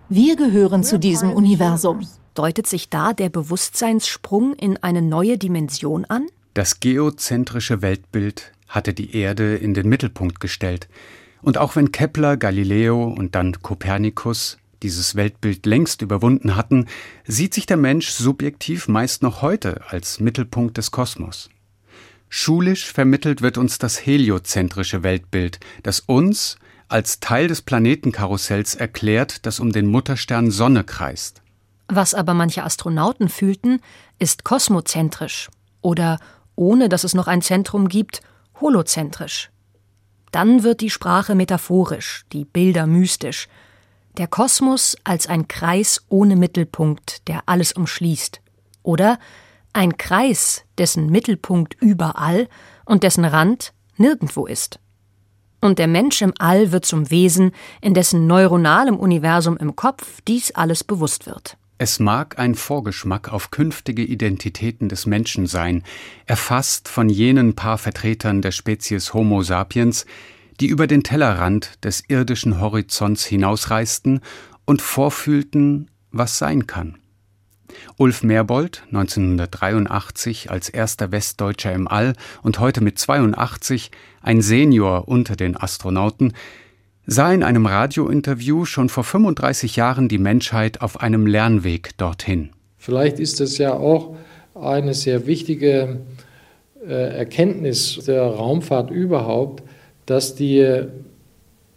Wir 0.08 0.36
gehören 0.36 0.84
zu 0.84 0.98
diesem 0.98 1.32
Universum. 1.32 2.06
Deutet 2.34 2.66
sich 2.66 2.90
da 2.90 3.12
der 3.12 3.28
Bewusstseinssprung 3.28 4.54
in 4.54 4.76
eine 4.78 5.02
neue 5.02 5.38
Dimension 5.38 6.04
an? 6.04 6.26
Das 6.54 6.80
geozentrische 6.80 7.82
Weltbild 7.82 8.52
hatte 8.68 8.94
die 8.94 9.16
Erde 9.16 9.56
in 9.56 9.74
den 9.74 9.88
Mittelpunkt 9.88 10.40
gestellt. 10.40 10.88
Und 11.42 11.58
auch 11.58 11.76
wenn 11.76 11.92
Kepler, 11.92 12.36
Galileo 12.36 13.04
und 13.04 13.34
dann 13.34 13.62
Kopernikus 13.62 14.58
dieses 14.82 15.14
Weltbild 15.14 15.66
längst 15.66 16.02
überwunden 16.02 16.56
hatten, 16.56 16.86
sieht 17.24 17.54
sich 17.54 17.66
der 17.66 17.76
Mensch 17.76 18.10
subjektiv 18.10 18.88
meist 18.88 19.22
noch 19.22 19.42
heute 19.42 19.80
als 19.88 20.20
Mittelpunkt 20.20 20.76
des 20.76 20.90
Kosmos. 20.90 21.48
Schulisch 22.28 22.92
vermittelt 22.92 23.40
wird 23.40 23.56
uns 23.56 23.78
das 23.78 24.04
heliozentrische 24.04 25.02
Weltbild, 25.02 25.60
das 25.82 26.00
uns 26.00 26.56
als 26.88 27.20
Teil 27.20 27.48
des 27.48 27.62
Planetenkarussells 27.62 28.74
erklärt, 28.74 29.46
das 29.46 29.60
um 29.60 29.72
den 29.72 29.86
Mutterstern 29.86 30.50
Sonne 30.50 30.84
kreist. 30.84 31.42
Was 31.88 32.14
aber 32.14 32.34
manche 32.34 32.64
Astronauten 32.64 33.28
fühlten, 33.28 33.80
ist 34.18 34.44
kosmozentrisch 34.44 35.48
oder, 35.82 36.18
ohne 36.56 36.88
dass 36.88 37.04
es 37.04 37.14
noch 37.14 37.26
ein 37.26 37.42
Zentrum 37.42 37.88
gibt, 37.88 38.20
holozentrisch. 38.60 39.50
Dann 40.32 40.62
wird 40.62 40.80
die 40.80 40.90
Sprache 40.90 41.34
metaphorisch, 41.34 42.24
die 42.32 42.44
Bilder 42.44 42.86
mystisch. 42.86 43.48
Der 44.16 44.26
Kosmos 44.26 44.96
als 45.04 45.26
ein 45.26 45.46
Kreis 45.46 46.04
ohne 46.08 46.36
Mittelpunkt, 46.36 47.28
der 47.28 47.42
alles 47.46 47.72
umschließt. 47.72 48.40
Oder 48.82 49.18
ein 49.72 49.96
Kreis, 49.96 50.64
dessen 50.78 51.10
Mittelpunkt 51.10 51.74
überall 51.80 52.48
und 52.84 53.02
dessen 53.02 53.24
Rand 53.24 53.72
nirgendwo 53.96 54.46
ist. 54.46 54.80
Und 55.66 55.80
der 55.80 55.88
Mensch 55.88 56.22
im 56.22 56.32
All 56.38 56.70
wird 56.70 56.84
zum 56.84 57.10
Wesen, 57.10 57.50
in 57.80 57.92
dessen 57.92 58.28
neuronalem 58.28 58.96
Universum 58.96 59.56
im 59.56 59.74
Kopf 59.74 60.20
dies 60.28 60.52
alles 60.52 60.84
bewusst 60.84 61.26
wird. 61.26 61.56
Es 61.76 61.98
mag 61.98 62.38
ein 62.38 62.54
Vorgeschmack 62.54 63.32
auf 63.32 63.50
künftige 63.50 64.04
Identitäten 64.04 64.88
des 64.88 65.06
Menschen 65.06 65.48
sein, 65.48 65.82
erfasst 66.24 66.88
von 66.88 67.08
jenen 67.08 67.56
paar 67.56 67.78
Vertretern 67.78 68.42
der 68.42 68.52
Spezies 68.52 69.12
Homo 69.12 69.42
sapiens, 69.42 70.06
die 70.60 70.68
über 70.68 70.86
den 70.86 71.02
Tellerrand 71.02 71.84
des 71.84 72.04
irdischen 72.06 72.60
Horizonts 72.60 73.24
hinausreisten 73.24 74.20
und 74.66 74.80
vorfühlten, 74.80 75.90
was 76.12 76.38
sein 76.38 76.68
kann. 76.68 76.96
Ulf 77.96 78.22
Merbold, 78.22 78.82
1983 78.86 80.50
als 80.50 80.68
erster 80.68 81.12
Westdeutscher 81.12 81.72
im 81.72 81.88
All 81.88 82.14
und 82.42 82.58
heute 82.58 82.80
mit 82.80 82.98
82 82.98 83.90
ein 84.26 84.42
Senior 84.42 85.08
unter 85.08 85.36
den 85.36 85.56
Astronauten, 85.56 86.32
sah 87.06 87.32
in 87.32 87.42
einem 87.42 87.66
Radiointerview 87.66 88.64
schon 88.64 88.88
vor 88.88 89.04
35 89.04 89.76
Jahren 89.76 90.08
die 90.08 90.18
Menschheit 90.18 90.80
auf 90.80 91.00
einem 91.00 91.26
Lernweg 91.26 91.96
dorthin. 91.96 92.50
Vielleicht 92.76 93.20
ist 93.20 93.40
es 93.40 93.58
ja 93.58 93.74
auch 93.74 94.16
eine 94.54 94.94
sehr 94.94 95.26
wichtige 95.26 96.00
äh, 96.86 97.18
Erkenntnis 97.18 98.00
der 98.06 98.22
Raumfahrt 98.24 98.90
überhaupt, 98.90 99.62
dass 100.06 100.34
die 100.34 100.82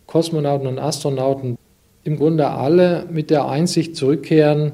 Kosmonauten 0.08 0.68
und 0.68 0.80
Astronauten 0.80 1.58
im 2.04 2.18
Grunde 2.18 2.48
alle 2.48 3.06
mit 3.12 3.30
der 3.30 3.48
Einsicht 3.48 3.96
zurückkehren, 3.96 4.74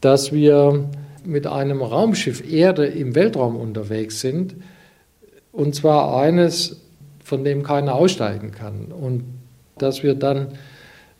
dass 0.00 0.32
wir 0.32 0.90
mit 1.24 1.46
einem 1.46 1.80
Raumschiff 1.80 2.52
Erde 2.52 2.84
im 2.84 3.14
Weltraum 3.14 3.56
unterwegs 3.56 4.20
sind, 4.20 4.54
und 5.54 5.74
zwar 5.74 6.20
eines, 6.20 6.80
von 7.22 7.44
dem 7.44 7.62
keiner 7.62 7.94
aussteigen 7.94 8.50
kann. 8.50 8.92
Und 8.92 9.24
dass 9.78 10.02
wir 10.02 10.14
dann 10.14 10.48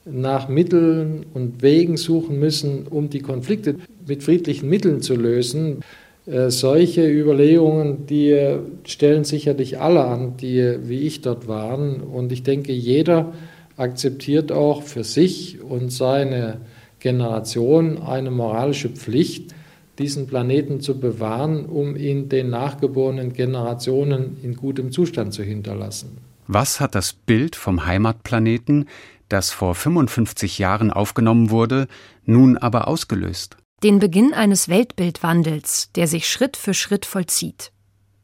nach 0.04 0.48
Mitteln 0.48 1.24
und 1.32 1.62
Wegen 1.62 1.96
suchen 1.96 2.38
müssen, 2.38 2.86
um 2.88 3.08
die 3.08 3.20
Konflikte 3.20 3.76
mit 4.06 4.22
friedlichen 4.22 4.68
Mitteln 4.68 5.00
zu 5.00 5.14
lösen. 5.14 5.80
Äh, 6.26 6.50
solche 6.50 7.08
Überlegungen, 7.08 8.06
die 8.06 8.58
stellen 8.84 9.24
sicherlich 9.24 9.80
alle 9.80 10.04
an, 10.04 10.36
die 10.36 10.76
wie 10.82 11.00
ich 11.00 11.22
dort 11.22 11.48
waren. 11.48 12.00
Und 12.00 12.32
ich 12.32 12.42
denke, 12.42 12.72
jeder 12.72 13.32
akzeptiert 13.76 14.52
auch 14.52 14.82
für 14.82 15.04
sich 15.04 15.62
und 15.62 15.90
seine 15.90 16.58
Generation 17.00 17.98
eine 17.98 18.30
moralische 18.30 18.88
Pflicht, 18.88 19.54
diesen 19.98 20.26
Planeten 20.26 20.80
zu 20.80 20.98
bewahren, 20.98 21.66
um 21.66 21.96
ihn 21.96 22.28
den 22.28 22.50
nachgeborenen 22.50 23.32
Generationen 23.32 24.38
in 24.42 24.56
gutem 24.56 24.90
Zustand 24.92 25.32
zu 25.32 25.42
hinterlassen. 25.42 26.18
Was 26.46 26.80
hat 26.80 26.94
das 26.94 27.12
Bild 27.12 27.56
vom 27.56 27.86
Heimatplaneten, 27.86 28.88
das 29.28 29.50
vor 29.50 29.74
55 29.74 30.58
Jahren 30.58 30.90
aufgenommen 30.90 31.50
wurde, 31.50 31.88
nun 32.24 32.58
aber 32.58 32.88
ausgelöst? 32.88 33.56
Den 33.82 33.98
Beginn 33.98 34.34
eines 34.34 34.68
Weltbildwandels, 34.68 35.90
der 35.94 36.06
sich 36.06 36.28
Schritt 36.28 36.56
für 36.56 36.74
Schritt 36.74 37.06
vollzieht. 37.06 37.70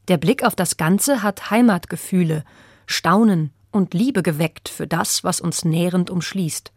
Der 0.07 0.17
Blick 0.17 0.43
auf 0.43 0.55
das 0.55 0.77
Ganze 0.77 1.23
hat 1.23 1.51
Heimatgefühle, 1.51 2.43
Staunen 2.85 3.51
und 3.71 3.93
Liebe 3.93 4.23
geweckt 4.23 4.69
für 4.69 4.87
das, 4.87 5.23
was 5.23 5.39
uns 5.39 5.63
nährend 5.63 6.09
umschließt. 6.09 6.71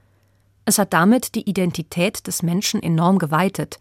Es 0.67 0.79
hat 0.79 0.93
damit 0.93 1.35
die 1.35 1.49
Identität 1.49 2.27
des 2.27 2.43
Menschen 2.43 2.83
enorm 2.83 3.19
geweitet 3.19 3.79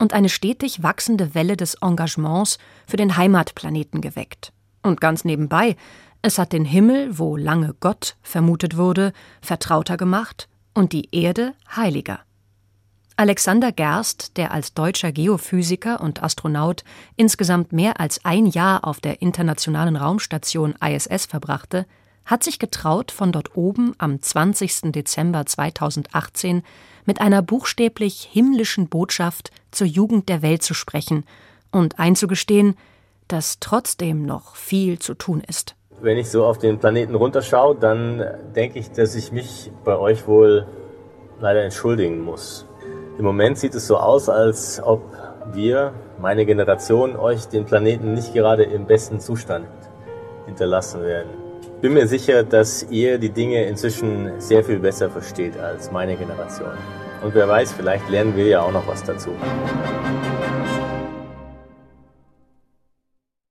und 0.00 0.14
eine 0.14 0.28
stetig 0.28 0.82
wachsende 0.82 1.34
Welle 1.34 1.56
des 1.56 1.74
Engagements 1.74 2.58
für 2.88 2.96
den 2.96 3.16
Heimatplaneten 3.16 4.00
geweckt. 4.00 4.52
Und 4.82 5.00
ganz 5.00 5.24
nebenbei, 5.24 5.76
es 6.22 6.38
hat 6.38 6.52
den 6.52 6.64
Himmel, 6.64 7.18
wo 7.18 7.36
lange 7.36 7.74
Gott 7.78 8.16
vermutet 8.22 8.76
wurde, 8.76 9.12
vertrauter 9.40 9.96
gemacht 9.96 10.48
und 10.74 10.92
die 10.92 11.14
Erde 11.14 11.54
heiliger. 11.76 12.20
Alexander 13.16 13.70
Gerst, 13.70 14.38
der 14.38 14.50
als 14.50 14.72
deutscher 14.72 15.12
Geophysiker 15.12 16.00
und 16.00 16.22
Astronaut 16.22 16.84
insgesamt 17.16 17.70
mehr 17.70 18.00
als 18.00 18.24
ein 18.24 18.46
Jahr 18.46 18.86
auf 18.86 19.00
der 19.00 19.20
internationalen 19.20 19.96
Raumstation 19.96 20.74
ISS 20.82 21.26
verbrachte, 21.26 21.84
hat 22.24 22.42
sich 22.42 22.58
getraut, 22.58 23.10
von 23.10 23.32
dort 23.32 23.56
oben 23.56 23.94
am 23.98 24.22
20. 24.22 24.92
Dezember 24.92 25.44
2018 25.44 26.62
mit 27.10 27.20
einer 27.20 27.42
buchstäblich 27.42 28.28
himmlischen 28.30 28.88
Botschaft 28.88 29.50
zur 29.72 29.88
Jugend 29.88 30.28
der 30.28 30.42
Welt 30.42 30.62
zu 30.62 30.74
sprechen 30.74 31.24
und 31.72 31.98
einzugestehen, 31.98 32.76
dass 33.26 33.58
trotzdem 33.58 34.24
noch 34.24 34.54
viel 34.54 35.00
zu 35.00 35.14
tun 35.14 35.42
ist. 35.44 35.74
Wenn 36.00 36.18
ich 36.18 36.30
so 36.30 36.44
auf 36.44 36.58
den 36.58 36.78
Planeten 36.78 37.16
runterschaue, 37.16 37.74
dann 37.74 38.24
denke 38.54 38.78
ich, 38.78 38.92
dass 38.92 39.16
ich 39.16 39.32
mich 39.32 39.72
bei 39.84 39.98
euch 39.98 40.28
wohl 40.28 40.68
leider 41.40 41.64
entschuldigen 41.64 42.20
muss. 42.20 42.64
Im 43.18 43.24
Moment 43.24 43.58
sieht 43.58 43.74
es 43.74 43.88
so 43.88 43.96
aus, 43.96 44.28
als 44.28 44.80
ob 44.80 45.02
wir, 45.52 45.92
meine 46.20 46.46
Generation, 46.46 47.16
euch 47.16 47.46
den 47.46 47.64
Planeten 47.64 48.14
nicht 48.14 48.34
gerade 48.34 48.62
im 48.62 48.86
besten 48.86 49.18
Zustand 49.18 49.66
hinterlassen 50.46 51.02
werden. 51.02 51.49
Ich 51.80 51.82
bin 51.82 51.94
mir 51.94 52.06
sicher, 52.06 52.42
dass 52.42 52.86
ihr 52.90 53.16
die 53.16 53.30
Dinge 53.30 53.64
inzwischen 53.64 54.38
sehr 54.38 54.62
viel 54.62 54.78
besser 54.78 55.08
versteht 55.08 55.58
als 55.58 55.90
meine 55.90 56.14
Generation. 56.14 56.72
Und 57.22 57.34
wer 57.34 57.48
weiß, 57.48 57.72
vielleicht 57.72 58.06
lernen 58.10 58.36
wir 58.36 58.44
ja 58.44 58.60
auch 58.60 58.70
noch 58.70 58.86
was 58.86 59.02
dazu. 59.02 59.30